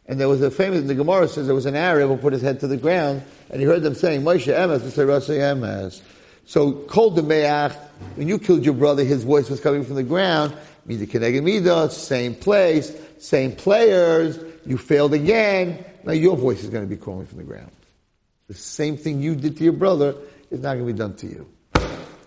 [0.08, 2.32] And there was a famous, in the Gemara says there was an Arab who put
[2.32, 6.02] his head to the ground, and he heard them saying, Moshe Emes, say, Rasi Emes.
[6.46, 7.76] So, Kol Demeach,
[8.16, 10.56] when you killed your brother, his voice was coming from the ground.
[10.86, 15.84] Mida Keneged Mida, same place, same players, you failed again.
[16.04, 17.72] Now your voice is going to be calling from the ground.
[18.48, 20.16] The same thing you did to your brother
[20.52, 21.48] is not going to be done to you.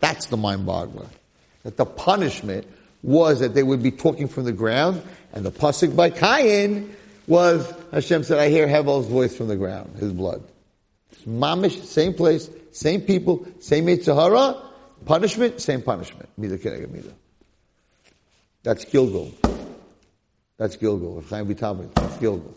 [0.01, 1.07] That's the mind boggler.
[1.63, 2.67] That the punishment
[3.05, 5.03] was that they would be talking from the ground,
[5.33, 6.95] and the pasuk by Cain
[7.29, 10.43] was Hashem said, "I hear Hevel's voice from the ground, his blood."
[11.27, 14.63] Mamish, same place, same people, same Yetzer Hara,
[15.05, 16.29] punishment, same punishment.
[16.37, 17.13] Mida keneged mida.
[18.63, 19.33] That's Gilgul.
[20.57, 21.25] That's Gilgul.
[21.29, 21.95] Chaim Vitamid.
[21.95, 22.55] That's Gilgul.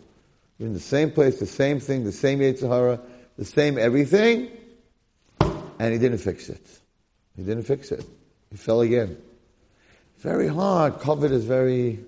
[0.58, 3.00] You're in the same place, the same thing, the same Yetzer Hara,
[3.38, 4.50] the same everything,
[5.40, 6.64] and he didn't fix it.
[7.36, 8.04] He didn't fix it.
[8.50, 9.16] He fell again.
[10.18, 10.94] Very hard.
[11.00, 11.98] COVID is very,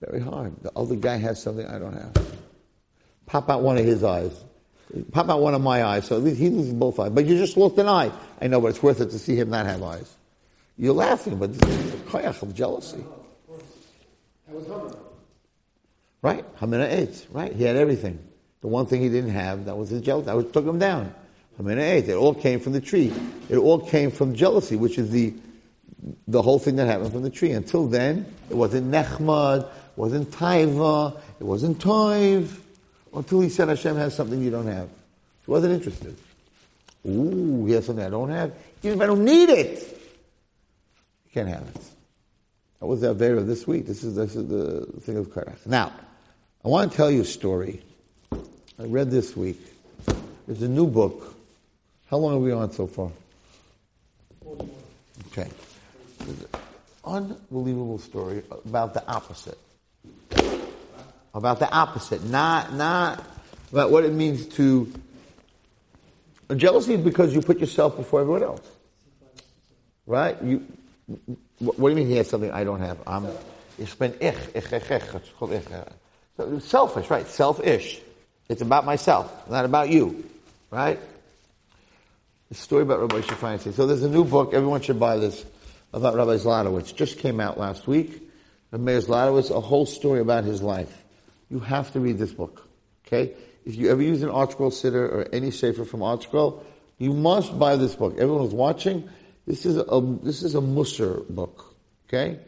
[0.00, 0.54] very hard.
[0.62, 2.12] The other guy has something I don't have.
[3.26, 4.32] Pop out one of his eyes.
[5.12, 6.06] Pop out one of my eyes.
[6.06, 7.10] So he loses both eyes.
[7.10, 8.10] But you just lost an eye.
[8.40, 10.16] I know, but it's worth it to see him not have eyes.
[10.76, 13.04] You're laughing, but this is a koyach of jealousy.
[16.22, 16.44] Right?
[16.56, 17.26] Hamina ate.
[17.30, 17.52] Right?
[17.52, 18.18] He had everything.
[18.62, 20.26] The one thing he didn't have, that was his jealousy.
[20.26, 21.14] That was, took him down.
[21.60, 22.08] Hamina ate.
[22.08, 23.12] It all came from the tree.
[23.48, 25.34] It all came from jealousy, which is the,
[26.26, 27.52] the whole thing that happened from the tree.
[27.52, 32.59] Until then, it wasn't Nechmad, it wasn't Taiva, it wasn't Toiv.
[33.12, 34.88] Until he said Hashem has something you don't have.
[35.44, 36.16] He wasn't interested.
[37.06, 38.52] Ooh, he has something I don't have.
[38.82, 39.78] Even if I don't need it,
[41.24, 41.82] you can't have it.
[42.80, 43.86] That was the Avera this week.
[43.86, 45.66] This is, this is the thing of Korach.
[45.66, 45.92] Now,
[46.64, 47.82] I want to tell you a story.
[48.32, 49.60] I read this week.
[50.46, 51.34] There's a new book.
[52.10, 53.10] How long are we on so far?
[55.28, 55.48] Okay.
[57.04, 59.58] Unbelievable story about the opposite.
[61.34, 62.24] About the opposite.
[62.24, 63.24] Not, not
[63.70, 64.92] about what it means to.
[66.56, 68.68] Jealousy is because you put yourself before everyone else.
[70.06, 70.42] Right?
[70.42, 70.66] You,
[71.60, 72.98] what, do you mean he has something I don't have?
[73.06, 73.28] I'm,
[73.78, 75.14] ich bin ich, ich, ich, ich.
[75.14, 75.62] It's called ich.
[76.36, 77.26] So selfish, right?
[77.26, 78.00] Selfish.
[78.48, 80.28] It's about myself, not about you.
[80.70, 80.98] Right?
[82.48, 83.72] The story about Rabbi Feinstein.
[83.72, 85.44] So there's a new book, everyone should buy this,
[85.92, 86.94] about Rabbi Zlotowitz.
[86.94, 88.28] Just came out last week.
[88.72, 90.99] Rabbi Zlotowitz, a whole story about his life.
[91.50, 92.66] You have to read this book.
[93.06, 93.34] Okay?
[93.64, 96.62] If you ever use an ArtScroll siddur or any Sefer from ArtScroll,
[96.98, 98.14] you must buy this book.
[98.14, 99.08] Everyone who's watching,
[99.46, 101.74] this is a, this is a Musar book.
[102.08, 102.38] Okay?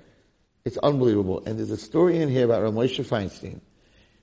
[0.65, 1.43] It's unbelievable.
[1.45, 3.61] And there's a story in here about Ramosha Feinstein,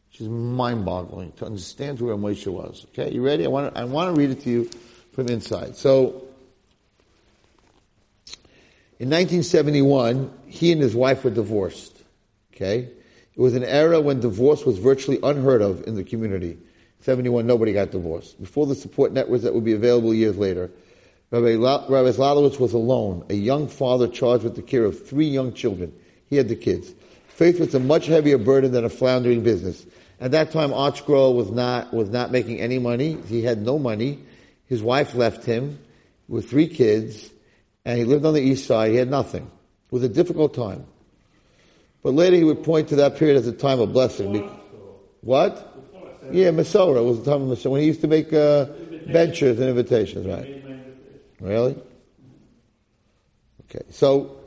[0.09, 2.85] which is mind-boggling to understand who Ramosha was.
[2.89, 3.11] Okay?
[3.13, 3.45] You ready?
[3.45, 4.69] I want to, I want to read it to you
[5.11, 5.75] from inside.
[5.75, 6.27] So,
[8.99, 12.01] in 1971, he and his wife were divorced.
[12.53, 12.89] Okay?
[13.39, 16.57] It was an era when divorce was virtually unheard of in the community.
[16.99, 18.37] 71, nobody got divorced.
[18.37, 20.69] Before the support networks that would be available years later,
[21.31, 25.93] Rabbi, La- was alone, a young father charged with the care of three young children.
[26.29, 26.93] He had the kids.
[27.29, 29.85] Faith was a much heavier burden than a floundering business.
[30.19, 33.17] At that time, ArtScroll was not, was not making any money.
[33.29, 34.19] He had no money.
[34.65, 35.79] His wife left him
[36.27, 37.31] with three kids,
[37.85, 38.91] and he lived on the east side.
[38.91, 39.43] He had nothing.
[39.43, 40.85] It was a difficult time.
[42.03, 44.49] But later he would point to that period as a time of blessing.
[45.21, 45.65] What?
[46.31, 48.65] Yeah, Masorah was the time of Masorah, when he used to make uh,
[49.07, 50.63] ventures and invitations, right?
[51.39, 51.75] Really?
[53.65, 54.37] Okay, so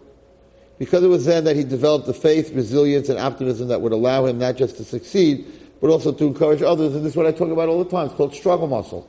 [0.79, 4.27] because it was then that he developed the faith, resilience, and optimism that would allow
[4.27, 5.47] him not just to succeed,
[5.81, 6.95] but also to encourage others.
[6.95, 8.07] And this is what I talk about all the time.
[8.07, 9.09] It's called struggle muscle.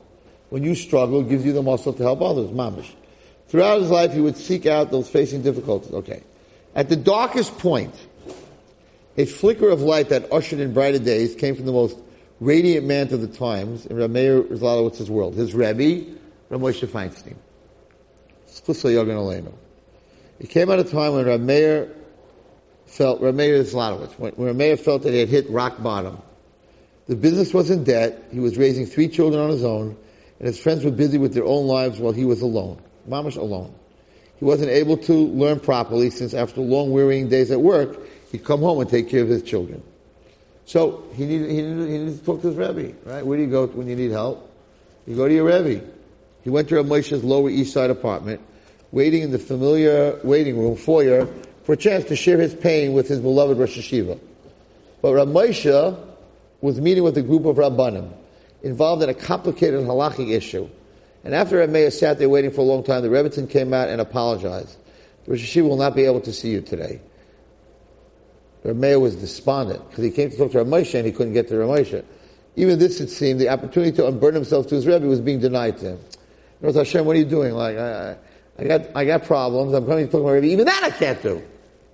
[0.50, 2.92] When you struggle, it gives you the muscle to help others, mamish.
[3.48, 5.92] Throughout his life, he would seek out those facing difficulties.
[5.92, 6.22] Okay.
[6.74, 7.94] At the darkest point,
[9.16, 11.98] a flicker of light that ushered in brighter days came from the most
[12.40, 16.18] radiant man of the times in Rameir Zlotowitz's world, his Rebbe,
[16.50, 17.36] Ramosha Feinstein.
[20.40, 21.92] It came at a time when Rameir
[22.86, 26.20] felt, Rameir Zlotowitz, when, when Rameir felt that he had hit rock bottom.
[27.06, 29.96] The business was in debt, he was raising three children on his own,
[30.38, 32.80] and his friends were busy with their own lives while he was alone.
[33.08, 33.74] Mamish alone.
[34.38, 37.98] He wasn't able to learn properly since after long wearying days at work,
[38.34, 39.80] he'd come home and take care of his children.
[40.66, 43.24] So he needed, he needed, he needed to talk to his Rebbe, right?
[43.24, 44.50] Where do you go when you need help?
[45.06, 45.86] You go to your Rebbe.
[46.42, 48.40] He went to Ramosha's Lower East Side apartment,
[48.90, 51.28] waiting in the familiar waiting room foyer
[51.62, 54.18] for a chance to share his pain with his beloved Rosh Hayeshiva.
[55.00, 55.96] But Ramosha
[56.60, 58.12] was meeting with a group of Rabbanim
[58.64, 60.68] involved in a complicated halachic issue.
[61.22, 64.00] And after Rameir sat there waiting for a long time, the Rebbitzin came out and
[64.00, 64.76] apologized.
[65.28, 67.00] Rosh Hayeshiva will not be able to see you today.
[68.64, 71.54] Rameir was despondent because he came to talk to Ramosha and he couldn't get to
[71.54, 72.04] Ramosha.
[72.56, 75.78] Even this, it seemed, the opportunity to unburden himself to his Rebbe was being denied
[75.78, 75.98] to him.
[76.60, 77.52] Know, Hashem, what are you doing?
[77.52, 78.16] Like, I,
[78.58, 79.74] I got, I got problems.
[79.74, 80.46] I'm coming to talk to my Rebbe.
[80.46, 81.42] Even that I can't do.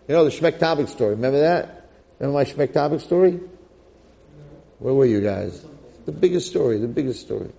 [0.06, 1.14] You know, the Shmek Tabik story.
[1.14, 1.88] Remember that?
[2.18, 3.40] Remember my Shmek Tabik story?
[4.78, 5.64] Where were you guys?
[6.06, 7.50] The biggest story, the biggest story.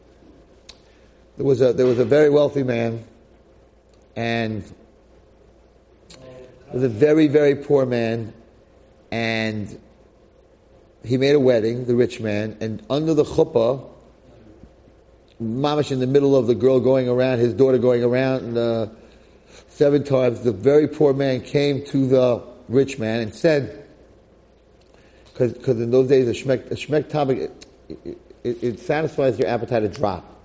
[1.38, 3.03] There was a, there was a very wealthy man
[4.16, 4.64] and
[6.09, 8.34] there was a very, very poor man
[9.12, 9.80] and
[11.03, 13.88] he made a wedding, the rich man, and under the chuppah,
[15.41, 18.88] mamash in the middle of the girl going around, his daughter going around, and, uh,
[19.68, 23.86] seven times, the very poor man came to the rich man and said,
[25.34, 27.51] because in those days, a shmek, a shmek tabik,
[27.89, 30.39] it, it, it, satisfies your appetite to drop,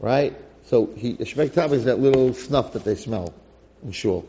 [0.00, 0.36] right?
[0.64, 3.32] So he, a shmek tabik is that little snuff that they smell
[3.84, 4.26] in shul.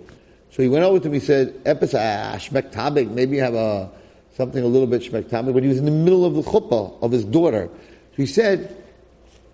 [0.52, 3.54] So he went over to me and said, Epis, ah, shmek tabik, maybe you have
[3.54, 3.90] a,
[4.36, 7.02] something a little bit shmek tabik, but he was in the middle of the chuppah
[7.02, 7.70] of his daughter.
[8.12, 8.76] So he said,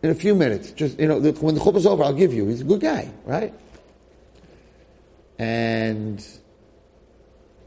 [0.01, 2.47] in a few minutes, just, you know, when the chuppah's over, I'll give you.
[2.47, 3.53] He's a good guy, right?
[5.37, 6.25] And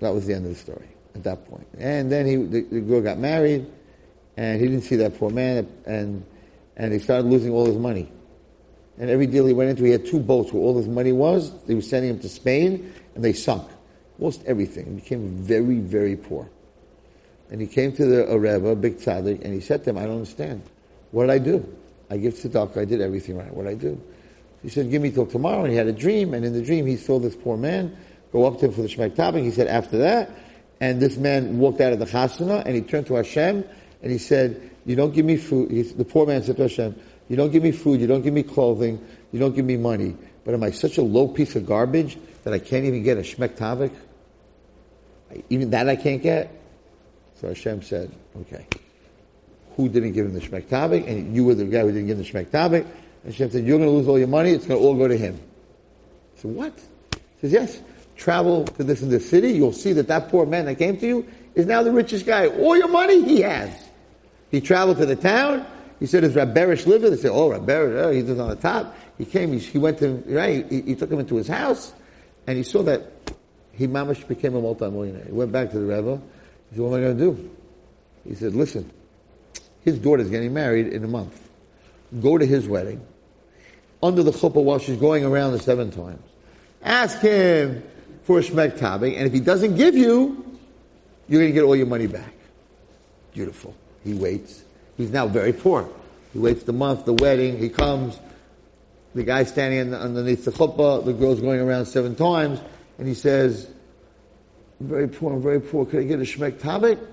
[0.01, 1.67] that was the end of the story at that point.
[1.79, 3.67] And then he, the, the girl got married,
[4.37, 6.25] and he didn't see that poor man, and,
[6.77, 8.11] and he started losing all his money.
[8.99, 11.53] And every deal he went into, he had two boats where all his money was.
[11.67, 13.69] They were sending him to Spain, and they sunk.
[14.21, 14.95] Lost everything.
[14.95, 16.49] Became very, very poor.
[17.51, 20.05] And he came to the a Rebbe, big tzaddik, and he said to him, I
[20.05, 20.63] don't understand.
[21.11, 21.77] What did I do?
[22.11, 23.53] I give tzedakah, I did everything right.
[23.53, 24.01] What did I do?
[24.63, 25.63] He said, give me till tomorrow.
[25.63, 27.97] And he had a dream, and in the dream he saw this poor man
[28.31, 29.43] go up to him for the Shmek Tabik.
[29.43, 30.31] He said, after that,
[30.81, 33.65] and this man walked out of the chasana, and he turned to Hashem,
[34.01, 35.73] and he said, you don't give me food.
[35.73, 36.95] He, the poor man said to Hashem,
[37.29, 40.17] you don't give me food, you don't give me clothing, you don't give me money.
[40.45, 42.17] But am I such a low piece of garbage
[42.49, 43.93] that I can't even get a Shmek Tabik?
[45.51, 46.51] Even that I can't get?
[47.41, 48.67] So Hashem said, okay.
[49.77, 51.07] Who didn't give him the Shmek Tabik?
[51.07, 52.87] And you were the guy who didn't give him the Shmek Tabik.
[53.25, 55.07] And Hashem said, you're going to lose all your money, it's going to all go
[55.07, 55.39] to him.
[56.37, 56.73] So what?
[57.13, 57.81] He says, yes.
[58.17, 61.07] Travel to this in this city, you'll see that that poor man that came to
[61.07, 62.47] you is now the richest guy.
[62.47, 63.71] All your money he has.
[64.51, 65.67] He traveled to the town,
[66.01, 69.25] he said, "Does Rabberish there?" They said, "Oh, Rabberish, oh, he's on the top." He
[69.25, 69.53] came.
[69.53, 70.71] He, he went to right.
[70.71, 71.93] He, he, took him into his house,
[72.49, 73.03] and he saw that
[73.73, 75.27] he mamish became a multimillionaire.
[75.27, 76.19] He went back to the Rebbe.
[76.71, 77.51] He said, "What am I going to do?"
[78.27, 78.91] He said, "Listen,
[79.85, 81.39] his daughter's getting married in a month.
[82.23, 83.03] Go to his wedding
[84.03, 86.23] under the chuppah while she's going around the seven times.
[86.83, 87.83] Ask him
[88.23, 90.43] for a shmek and if he doesn't give you,
[91.29, 92.33] you're going to get all your money back."
[93.35, 93.75] Beautiful.
[94.05, 94.63] He waits.
[94.97, 95.87] He's now very poor.
[96.33, 98.19] He waits the month, the wedding, he comes,
[99.19, 102.61] the guy standing underneath the chuppah, the girl's going around seven times,
[102.99, 103.69] and he says,
[104.81, 107.05] I'm very poor, I'm very poor, could I get a shmek tabik?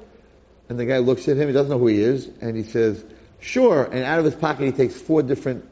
[0.69, 3.03] And the guy looks at him, he doesn't know who he is, and he says,
[3.39, 5.67] sure, and out of his pocket he takes four different,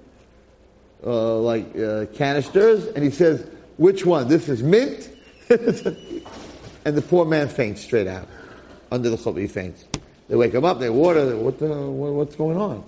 [1.05, 4.27] uh, like, uh, canisters, and he says, which one?
[4.27, 5.09] This is mint?
[5.49, 8.27] and the poor man faints straight out.
[8.91, 9.85] Under the chuppah, he faints.
[10.29, 12.83] They wake him up, they water, what the, what's going on?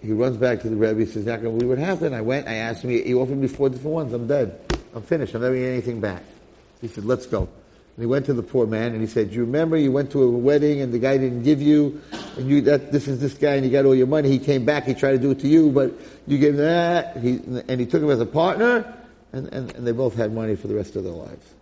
[0.00, 2.14] He runs back to the Rebbe, he says, not going to believe what happened.
[2.14, 4.60] I went, I asked him, he offered me four different ones, I'm dead.
[4.94, 6.22] I'm finished, I'm never getting anything back.
[6.80, 7.40] He said, let's go.
[7.40, 10.22] And he went to the poor man and he said, you remember you went to
[10.22, 12.00] a wedding and the guy didn't give you,
[12.36, 14.28] and you, that, this is this guy and he got all your money.
[14.28, 15.92] He came back, he tried to do it to you, but
[16.28, 18.94] you gave him that, he, and he took him as a partner,
[19.32, 21.54] and, and, and they both had money for the rest of their lives.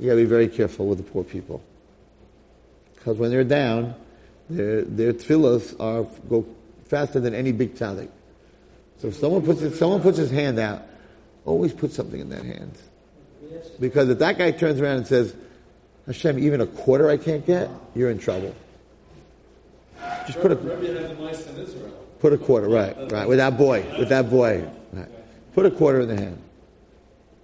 [0.00, 1.62] You gotta be very careful with the poor people.
[2.94, 3.94] Because when they're down,
[4.48, 5.10] their, their
[5.78, 6.46] are, go
[6.88, 8.08] faster than any big tzaddik.
[8.98, 10.82] So if someone puts, if someone puts his hand out,
[11.44, 12.72] always put something in that hand.
[13.80, 15.34] Because if that guy turns around and says,
[16.06, 18.54] Hashem, even a quarter I can't get, you're in trouble.
[20.26, 20.56] Just put a,
[22.18, 24.68] put a quarter, right, right, with that boy, with that boy.
[24.92, 25.08] Right.
[25.54, 26.42] Put a quarter in the hand.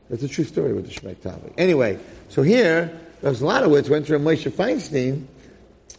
[0.09, 1.53] That's a true story with the Shmek Tabik.
[1.59, 5.25] Anyway, so here, there's a lot of words went through Moshe Feinstein,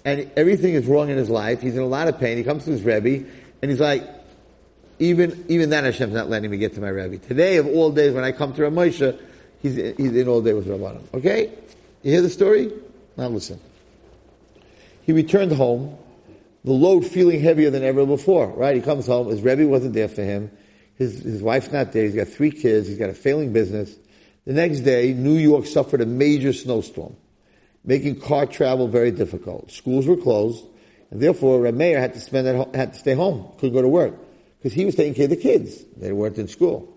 [0.06, 1.62] and everything is wrong in his life.
[1.62, 2.38] He's in a lot of pain.
[2.38, 3.28] He comes to his Rebbe,
[3.62, 4.08] and he's like,
[5.00, 7.18] even, even that Hashem's not letting me get to my Rebbe.
[7.18, 9.20] Today of all days when I come to Ramosha,
[9.62, 11.02] he's, he's in all day with Rabbanim.
[11.14, 11.52] Okay?
[12.04, 12.72] You hear the story?
[13.18, 13.60] Now listen.
[15.02, 15.98] He returned home,
[16.64, 18.76] the load feeling heavier than ever before, right?
[18.76, 20.52] He comes home, his Rebbe wasn't there for him,
[20.98, 23.94] his, his wife's not there, he's got three kids, he's got a failing business.
[24.46, 27.16] The next day, New York suffered a major snowstorm
[27.86, 29.72] making car travel very difficult.
[29.72, 30.66] Schools were closed,
[31.12, 34.16] and therefore Rameir had to spend at, had to stay home, couldn't go to work
[34.58, 35.84] because he was taking care of the kids.
[35.96, 36.92] They weren't in school,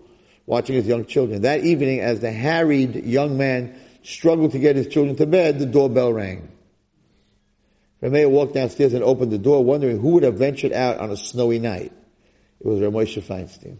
[0.45, 1.43] watching his young children.
[1.43, 5.65] That evening, as the harried young man struggled to get his children to bed, the
[5.65, 6.49] doorbell rang.
[8.01, 11.17] Rameir walked downstairs and opened the door, wondering who would have ventured out on a
[11.17, 11.91] snowy night.
[12.59, 13.77] It was Ramosha Feinstein.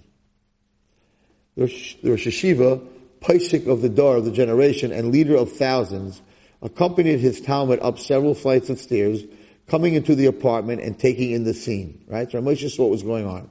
[1.55, 2.85] The Rosh Hayeshiva,
[3.21, 6.21] Paisik of the Dor of the generation and leader of thousands,
[6.61, 9.23] accompanied his talmid up several flights of stairs,
[9.67, 12.03] coming into the apartment and taking in the scene.
[12.07, 12.29] Right?
[12.29, 13.49] So Ramosha saw what was going on.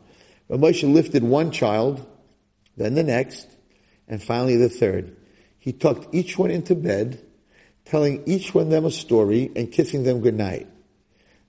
[0.50, 2.04] Ramosha lifted one child,
[2.76, 3.46] then the next,
[4.09, 5.16] and finally the third.
[5.59, 7.20] He tucked each one into bed,
[7.84, 10.66] telling each one them a story and kissing them goodnight.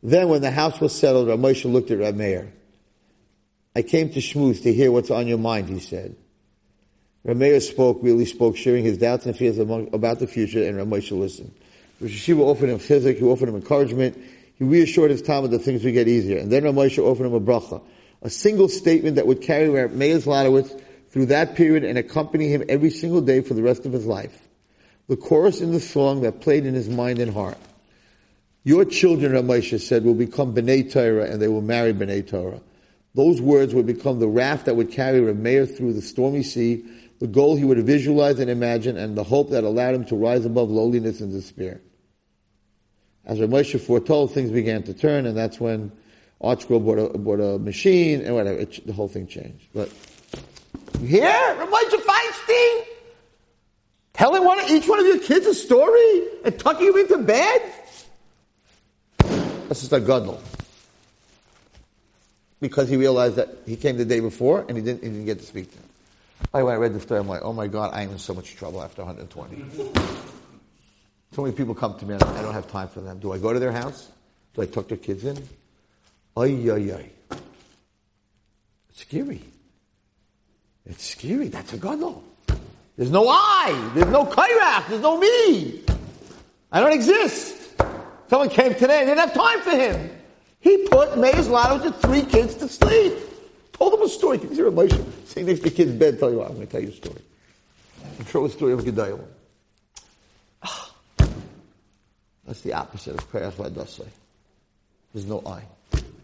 [0.01, 2.53] Then when the house was settled, Ramosha looked at Rab Meir.
[3.75, 6.15] I came to Shmooth to hear what's on your mind, he said.
[7.25, 11.19] Rameir spoke, really spoke, sharing his doubts and fears among, about the future, and Ramosha
[11.19, 11.53] listened.
[11.99, 14.17] Rosh Hayeshiva offered him chizik, he offered him encouragement,
[14.57, 16.37] he reassured his talmid that things would get easier.
[16.37, 17.81] And then Ramosha offered him a bracha,
[18.21, 22.89] a single statement that would carry Meir Zlotowitz through that period and accompany him every
[22.89, 24.47] single day for the rest of his life.
[25.07, 27.57] The chorus in the song that played in his mind and heart.
[28.63, 32.61] Your children, Ramosha said, will become B'nai Torah and they will marry B'nai Torah.
[33.15, 36.85] Those words would become the raft that would carry Rameir through the stormy sea
[37.19, 40.45] the goal he would visualize and imagine, and the hope that allowed him to rise
[40.45, 41.81] above lowliness and despair.
[43.25, 45.91] As Ramosha foretold, things began to turn, and that's when
[46.41, 49.67] ArtScroll bought a, bought a machine, and whatever, it, the whole thing changed.
[49.73, 49.91] But
[51.01, 52.85] here, Ramosha Feinstein,
[54.13, 57.73] telling one, of, each one of your kids a story and tucking him into bed?
[59.67, 60.41] That's just a gadol.
[62.61, 65.39] Because he realized that he came the day before and he didn't, he didn't get
[65.39, 65.88] to speak to him.
[66.51, 68.33] The way, I read the story, I'm like, oh my God, I am in so
[68.33, 69.93] much trouble after 120.
[71.31, 73.19] so many people come to me, and I don't have time for them.
[73.19, 74.09] Do I go to their house?
[74.53, 75.37] Do I tuck their kids in?
[76.35, 77.37] Ay, ay, ay.
[78.89, 79.41] It's scary.
[80.85, 81.49] It's scary.
[81.49, 82.23] That's a gadol.
[82.95, 83.91] There's no I.
[83.93, 84.89] There's no Korach.
[84.89, 85.83] There's no me.
[86.71, 87.55] I don't exist.
[88.29, 90.09] Someone came today and didn't have time for him.
[90.59, 93.13] He put Meir's Lotto to three kids to sleep.
[93.79, 94.39] Told him a story.
[94.39, 96.19] You hear Moshe sitting next to the kid's bed?
[96.19, 97.21] Tell you what, I'm going to tell you a story.
[98.19, 99.17] I'm sure a story of Gedaliah.
[102.45, 104.05] That's the opposite of Kriyas Vadasai.
[105.13, 105.63] There's no I.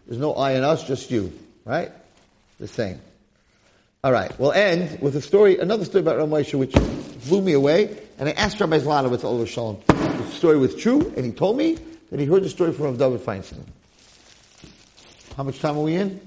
[0.06, 1.32] There's no I in us, just you.
[1.64, 1.90] Right?
[2.60, 3.00] The same.
[4.04, 4.38] All right.
[4.38, 6.74] We'll end with a story, another story about Ramosha, which
[7.26, 7.96] blew me away.
[8.18, 11.78] And I asked Rabbi Zlotowitz, alav hashalom, the story was true, and he told me
[12.10, 13.64] that he heard the story from Rav David Feinstein.
[15.38, 16.20] How much time are we in?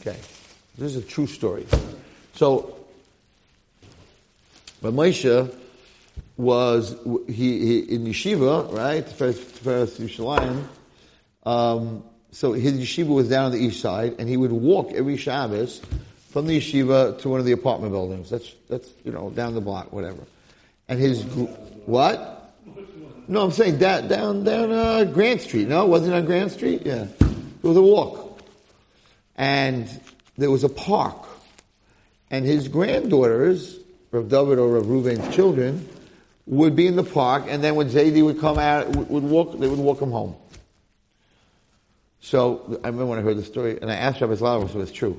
[0.00, 0.16] Okay.
[0.78, 1.66] This is a true story.
[2.34, 2.74] So,
[4.80, 5.54] but Moshe
[6.38, 6.96] was,
[7.26, 9.06] he, he, in yeshiva, right?
[9.06, 10.64] First, first Yerushalayim.
[11.44, 15.18] Um, so his yeshiva was down on the east side, and he would walk every
[15.18, 15.82] Shabbos
[16.30, 18.30] from the yeshiva to one of the apartment buildings.
[18.30, 20.22] That's, that's, you know, down the block, whatever.
[20.88, 21.22] And his,
[21.84, 22.54] what?
[23.28, 25.68] No, I'm saying that down, down, uh, Grant Street.
[25.68, 26.82] No, wasn't on Grant Street?
[26.86, 27.04] Yeah.
[27.04, 28.29] It was a walk
[29.40, 29.88] and
[30.36, 31.16] there was a park.
[32.30, 33.78] And his granddaughters,
[34.10, 35.88] Rav David or Rav Reuven's children,
[36.44, 39.66] would be in the park, and then when Zaidi would come out, would walk, they
[39.66, 40.36] would walk him home.
[42.20, 44.78] So I remember when I heard the story, and I asked Rabbi Zlotowitz if it
[44.78, 45.18] was true.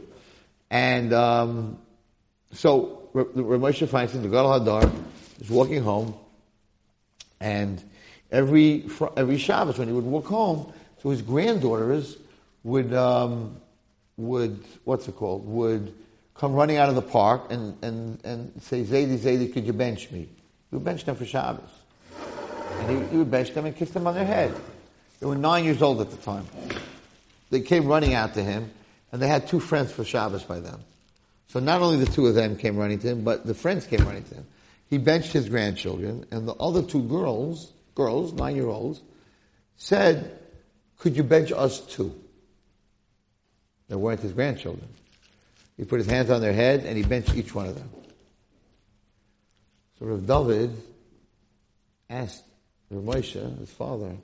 [0.70, 1.80] And um,
[2.52, 4.92] so Ramosha Feinstein, the Gadol Hador,
[5.42, 6.14] is walking home,
[7.40, 7.84] and
[8.32, 12.18] every every Shabbos when he would walk home, so his granddaughters
[12.64, 13.60] would um,
[14.28, 15.94] would, what's it called, would
[16.36, 20.12] come running out of the park and, and, and say, Zaidi, Zaidi, could you bench
[20.12, 20.30] me?
[20.70, 21.70] He would bench them for Shabbos.
[22.80, 24.54] And he, he would bench them and kiss them on their head.
[25.20, 26.46] They were nine years old at the time.
[27.50, 28.72] They came running out to him,
[29.12, 30.80] and they had two friends for Shabbos by them.
[31.50, 34.06] So not only the two of them came running to him, but the friends came
[34.06, 34.48] running to him.
[34.90, 39.02] He benched his grandchildren, and the other two girls, girls, nine-year-olds,
[39.78, 40.40] said,
[40.98, 42.16] could you bench us too?
[43.92, 44.88] They weren't his grandchildren.
[45.76, 47.90] He put his hands on their head and he benched each one of them.
[50.00, 50.82] So Rav David
[52.10, 52.46] asked
[52.90, 54.16] Rav Moshe, his father,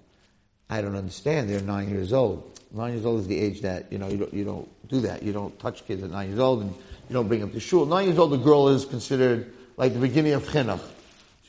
[0.70, 1.50] I don't understand.
[1.50, 2.58] They're nine years old.
[2.72, 5.22] Nine years old is the age that, you know, you don't, you don't do that.
[5.22, 7.86] You don't touch kids at nine years old and you don't bring them to shul.
[7.86, 10.80] Nine years old, the girl is considered like the beginning of chinuch.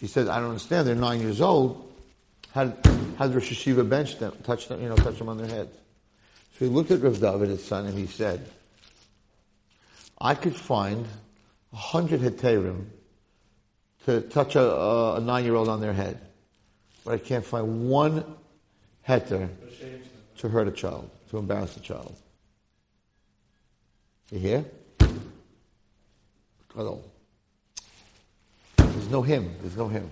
[0.01, 0.89] She said, I don't understand.
[0.89, 1.89] They're nine years old.
[2.53, 2.73] How,
[3.16, 5.71] how did Rosh Hayeshiva bench them, touch them, you know, touch them on their heads?
[6.59, 8.50] So he looked at Rav David, his son, and he said,
[10.20, 11.06] I could find
[11.72, 12.86] a hundred heterim
[14.06, 16.18] to touch a, a, nine-year-old on their head,
[17.04, 18.24] but I can't find one
[19.06, 19.48] heter
[20.38, 22.16] to hurt a child, to embarrass a child.
[24.32, 24.64] You hear?
[28.76, 29.54] There's no him.
[29.61, 30.11] There's no him.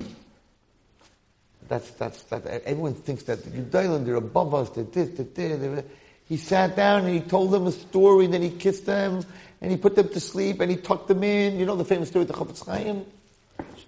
[1.69, 2.47] That's, that's, that.
[2.47, 5.85] Everyone thinks that the Gedolim, they're above us, they're this, they're there.
[6.29, 9.25] He sat down and he told them a story, then he kissed them,
[9.61, 11.59] and he put them to sleep, and he tucked them in.
[11.59, 13.07] You know the famous story of the Chofetz Chaim?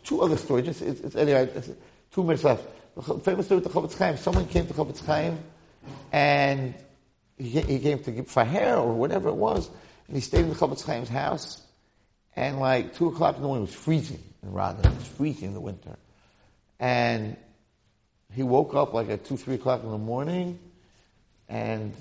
[0.04, 1.70] Two other stories, just, it's, it's, anyway, it's
[2.12, 2.64] two minutes left.
[2.94, 5.38] The famous story with the Chofetz Chaim, someone came to Chofetz Chaim,
[6.12, 6.74] and
[7.36, 9.68] he, he came to give hair or whatever it was,
[10.06, 11.62] and he stayed in the Chofetz Chaim's house,
[12.36, 14.86] and like two o'clock in the morning, it was freezing in Radin.
[14.86, 15.96] It was freezing in the winter.
[16.78, 17.36] And
[18.32, 20.58] he woke up like at two, three o'clock in the morning,
[21.48, 21.92] and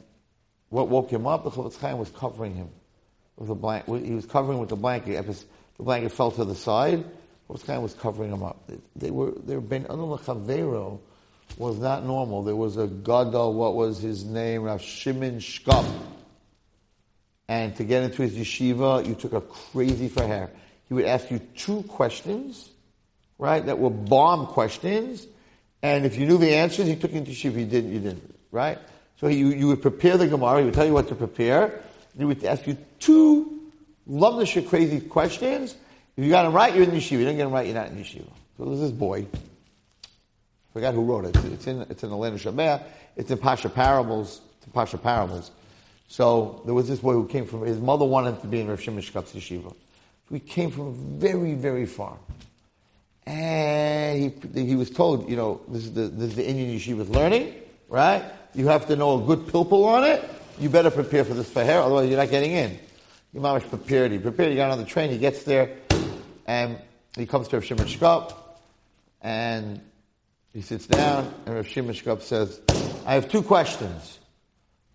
[0.70, 2.70] what woke him up, the Chofetz Chaim was covering him
[3.38, 4.06] with a blanket.
[4.06, 5.26] He was covering with the blanket.
[5.26, 7.06] The blanket fell to the side.
[7.50, 8.68] Chofetz Chaim was covering him up.
[8.68, 11.00] They, they were, their Ben Anul Chavero
[11.58, 12.44] was not normal.
[12.44, 14.64] There was a Gadol, what was his name?
[14.64, 15.90] Rav Shimon Shkop.
[17.48, 20.52] And to get into his yeshiva, you took a crazy farher.
[20.90, 22.70] He would ask you two questions,
[23.38, 25.26] right, that were bomb questions,
[25.82, 27.52] and if you knew the answers, he took you into yeshiva.
[27.52, 28.78] If you didn't, you didn't, right?
[29.20, 31.82] So he, you would prepare the Gemara, he would tell you what to prepare,
[32.18, 33.72] he would ask you two
[34.10, 35.76] lovelish crazy questions.
[36.16, 37.04] If you got them right, you're in yeshiva.
[37.04, 38.30] If you don't get them right, you're not in yeshiva.
[38.58, 39.28] So there's this boy.
[40.74, 41.36] Forgot who wrote it.
[41.46, 42.84] It's in, it's in Elena Shabbat.
[43.16, 44.42] It's in Pasha Parables.
[44.58, 45.52] It's in Pasha Parables.
[46.08, 48.68] So there was this boy who came from, his mother wanted him to be in
[48.68, 49.70] Rav Shimon Shkop's yeshiva.
[49.70, 52.18] So he came from very, very far.
[53.26, 57.10] And he, he was told, you know, this is the, this is the Indian yeshiva's
[57.10, 57.54] learning,
[57.90, 58.24] right?
[58.58, 60.28] You have to know a good pilpul on it.
[60.60, 62.80] You better prepare for this faher, otherwise you're not getting in.
[63.32, 64.12] He mamish prepared.
[64.12, 64.50] He prepared.
[64.50, 65.12] He got on the train.
[65.12, 65.78] He gets there,
[66.48, 66.82] and
[67.16, 68.34] he comes to Rav Shimon Shkop,
[69.22, 69.80] and
[70.54, 72.60] he sits down, and Rav Shimon Shkop says,
[73.06, 74.18] "I have two questions."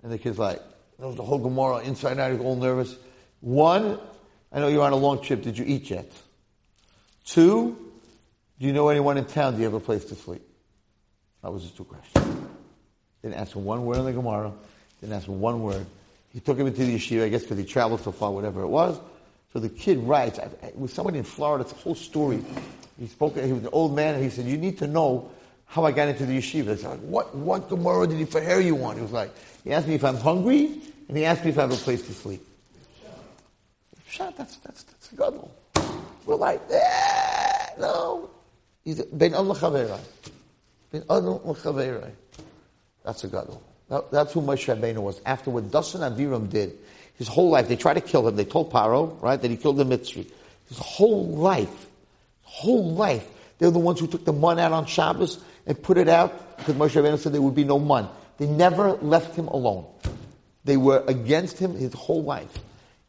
[0.02, 0.60] And the kid's like,
[0.98, 2.32] knows the whole Gemara inside out.
[2.32, 2.96] He's all nervous.
[3.40, 4.00] One,
[4.50, 5.42] I know you're on a long trip.
[5.42, 6.10] Did you eat yet?
[7.24, 7.76] Two,
[8.58, 9.52] do you know anyone in town?
[9.52, 10.42] Do you have a place to sleep?
[11.42, 12.48] That was his two questions.
[13.22, 14.52] Didn't ask him one word in the Gemara.
[15.00, 15.86] Didn't ask him one word.
[16.32, 18.68] He took him into the yeshiva, I guess because he traveled so far, whatever it
[18.68, 18.98] was.
[19.52, 22.42] So the kid writes, it was somebody in Florida, it's a whole story.
[22.98, 25.30] He spoke, he was an old man, and he said, you need to know
[25.66, 26.72] how I got into the yeshiva.
[26.72, 28.96] I said, what, what Gemara did he hair you want?
[28.96, 29.30] He was like,
[29.62, 32.02] he asked me if I'm hungry, and he asked me if I have a place
[32.06, 32.46] to sleep.
[34.08, 35.50] Shot, that's, that's, that's a gadol.
[36.26, 38.30] We're like, eh, no.
[38.84, 40.00] He's ben Allah chaverai.
[40.90, 42.10] Ben Allah chaverai.
[43.04, 43.62] That's a gadol.
[44.10, 45.20] That's who Moshe Rabbeinu was.
[45.26, 46.78] After what Dasan Aviram did,
[47.16, 48.36] his whole life, they tried to kill him.
[48.36, 50.30] They told Paro, right, that he killed the Mitzri.
[50.68, 51.86] His whole life,
[52.42, 53.26] whole life,
[53.58, 56.74] they're the ones who took the mun out on Shabbos and put it out because
[56.74, 58.08] Moshe Rabbeinu said there would be no mun.
[58.38, 59.86] They never left him alone.
[60.64, 62.58] They were against him his whole life.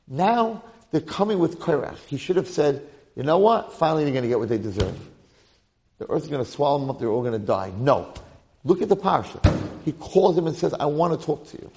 [0.07, 1.97] Now they're coming with Korach.
[2.07, 2.85] He should have said,
[3.15, 3.73] you know what?
[3.73, 4.99] Finally they're going to get what they deserve.
[5.97, 6.99] The earth is going to swallow them up.
[6.99, 7.71] They're all going to die.
[7.77, 8.13] No.
[8.63, 9.71] Look at the parsha.
[9.85, 11.71] He calls him and says, I want to talk to you.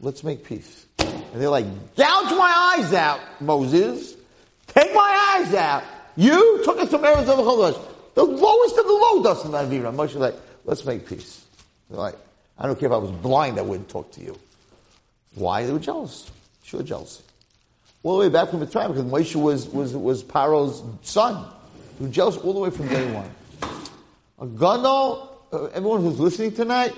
[0.00, 0.86] Let's make peace.
[0.98, 4.16] And they're like, gouge my eyes out, Moses.
[4.68, 5.82] Take my eyes out.
[6.16, 7.80] You took us from Arizona Chodesh.
[8.14, 9.94] The The lowest of the low dust in Avira.
[9.94, 10.34] Moshe like,
[10.64, 11.44] let's make peace.
[11.88, 12.16] They're like,
[12.58, 14.38] I don't care if I was blind, I wouldn't talk to you.
[15.34, 15.64] Why?
[15.64, 16.30] They were jealous.
[16.62, 17.22] Sure jealousy.
[18.02, 21.46] All the way back from the time, because Moshe was, was, was Paro's son.
[21.98, 23.30] They were jealous all the way from day one.
[24.40, 26.92] A uh, Uh, everyone who's listening tonight,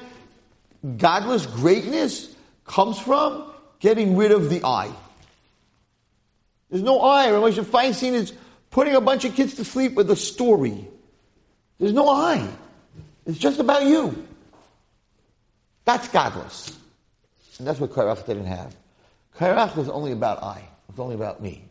[0.84, 2.34] gadlus greatness
[2.66, 3.50] comes from
[3.80, 4.92] getting rid of the I.
[6.70, 7.28] There's no I.
[7.28, 8.32] Ramosha Feinstein is
[8.70, 10.86] putting a bunch of kids to sleep with a story.
[11.78, 12.46] There's no I.
[13.26, 14.26] It's just about you.
[15.84, 16.76] That's gadlus.
[17.58, 18.74] And that's what Korach didn't have.
[19.36, 20.58] Korach was only about I.
[20.58, 21.64] It was only about me.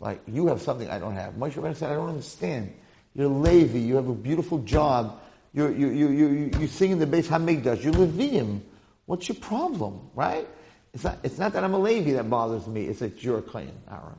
[0.00, 1.34] Like, you have something I don't have.
[1.34, 2.74] Moshe Rabbeinu said, I don't understand.
[3.14, 3.78] You're Levi.
[3.78, 5.20] You have a beautiful job.
[5.54, 7.82] You you you you you sing in the Beis Hamikdash.
[7.82, 8.60] You're.
[9.06, 10.46] What's your problem, right?
[10.92, 12.86] It's not, it's not that I'm a Levi that bothers me.
[12.86, 14.18] It's that you're a claim, Aaron.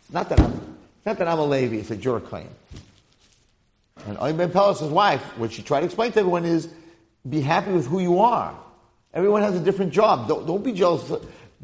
[0.00, 1.76] It's not that I'm, it's not that I'm a Levi.
[1.76, 2.48] It's that you're a claim.
[4.06, 6.68] And On ben Peles' wife, what she tried to explain to everyone is,
[7.28, 8.58] be happy with who you are.
[9.14, 10.28] Everyone has a different job.
[10.28, 11.10] Don't, don't be jealous.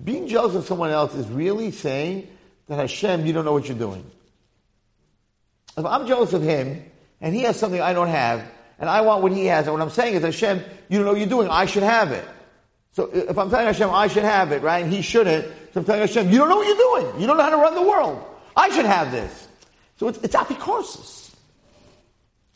[0.03, 2.29] Being jealous of someone else is really saying
[2.69, 4.05] that Hashem, you don't know what you're doing.
[5.77, 6.85] If I'm jealous of him,
[7.21, 8.45] and he has something I don't have,
[8.79, 9.67] and I want what he has.
[9.67, 11.49] And what I'm saying is, Hashem, you don't know what you're doing.
[11.49, 12.25] I should have it.
[12.93, 14.85] So if I'm telling Hashem, I should have it, right?
[14.85, 15.47] And he shouldn't.
[15.73, 17.21] So I'm telling Hashem, you don't know what you're doing.
[17.21, 18.25] You don't know how to run the world.
[18.57, 19.49] I should have this.
[19.97, 21.35] So it's, it's apicorsis.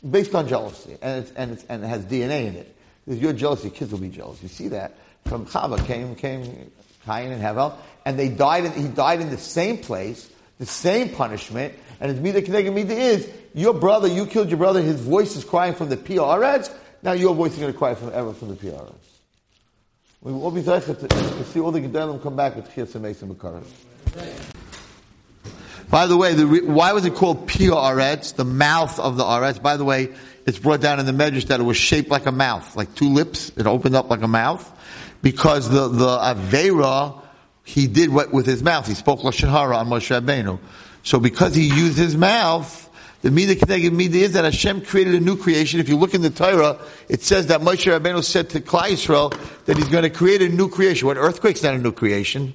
[0.08, 0.96] Based on jealousy.
[1.02, 2.76] And, it's, and, it's, and it has DNA in it.
[3.08, 4.40] If you're jealous, your kids will be jealous.
[4.42, 4.96] You see that.
[5.26, 6.70] From Chava came, came
[7.04, 7.74] Cain and Hevel.
[8.04, 11.74] And they died in, he died in the same place, the same punishment.
[12.00, 15.44] And his Mida Keneged Mida is, your brother, you killed your brother, his voice is
[15.44, 18.54] crying from the PRS, now your voice is going to cry from ever from the
[18.54, 18.94] PRS.
[20.20, 23.32] We will be to, to see all the Gedolim come back with Chiyas and Mason
[23.32, 23.66] Bakaras.
[25.90, 29.62] By the way, the, re- why was it called PRS, the mouth of the Aretz?
[29.62, 30.12] By the way,
[30.44, 33.10] it's brought down in the Medrash that it was shaped like a mouth, like two
[33.10, 33.50] lips.
[33.56, 34.70] It opened up like a mouth
[35.22, 37.22] because the the Avera
[37.64, 38.86] he did what with his mouth.
[38.86, 40.58] He spoke lashon hara on Moshe Rabbeinu.
[41.02, 42.87] So because he used his mouth,
[43.22, 45.80] the midah keneged midah is that Hashem created a new creation.
[45.80, 49.36] If you look in the Torah, it says that Moshe Rabbeinu said to Klal Yisrael
[49.64, 51.08] that he's going to create a new creation.
[51.08, 52.54] What earthquake's not a new creation.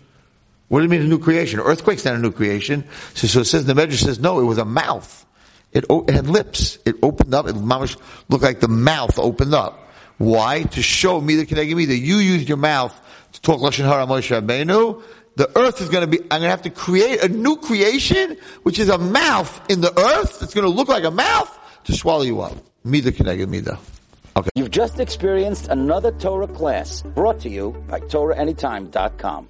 [0.69, 1.59] What do you mean a new creation?
[1.59, 2.85] Earthquake's not a new creation.
[3.13, 5.25] So, so it says the Medrash says no, it was a mouth.
[5.73, 6.77] It, it had lips.
[6.85, 7.47] It opened up.
[7.47, 9.89] It looked like the mouth opened up.
[10.17, 10.63] Why?
[10.63, 12.97] To show me the keneged that you used your mouth
[13.33, 15.03] to talk lashon hara Moshe Rabbeinu.
[15.35, 16.19] The earth is going to be.
[16.23, 19.97] I'm going to have to create a new creation, which is a mouth in the
[19.99, 20.39] earth.
[20.39, 21.49] that's going to look like a mouth
[21.85, 22.55] to swallow you up.
[22.83, 23.79] Mida keneged mida.
[24.35, 24.49] Okay.
[24.55, 29.49] You've just experienced another Torah class brought to you by TorahAnytime.com.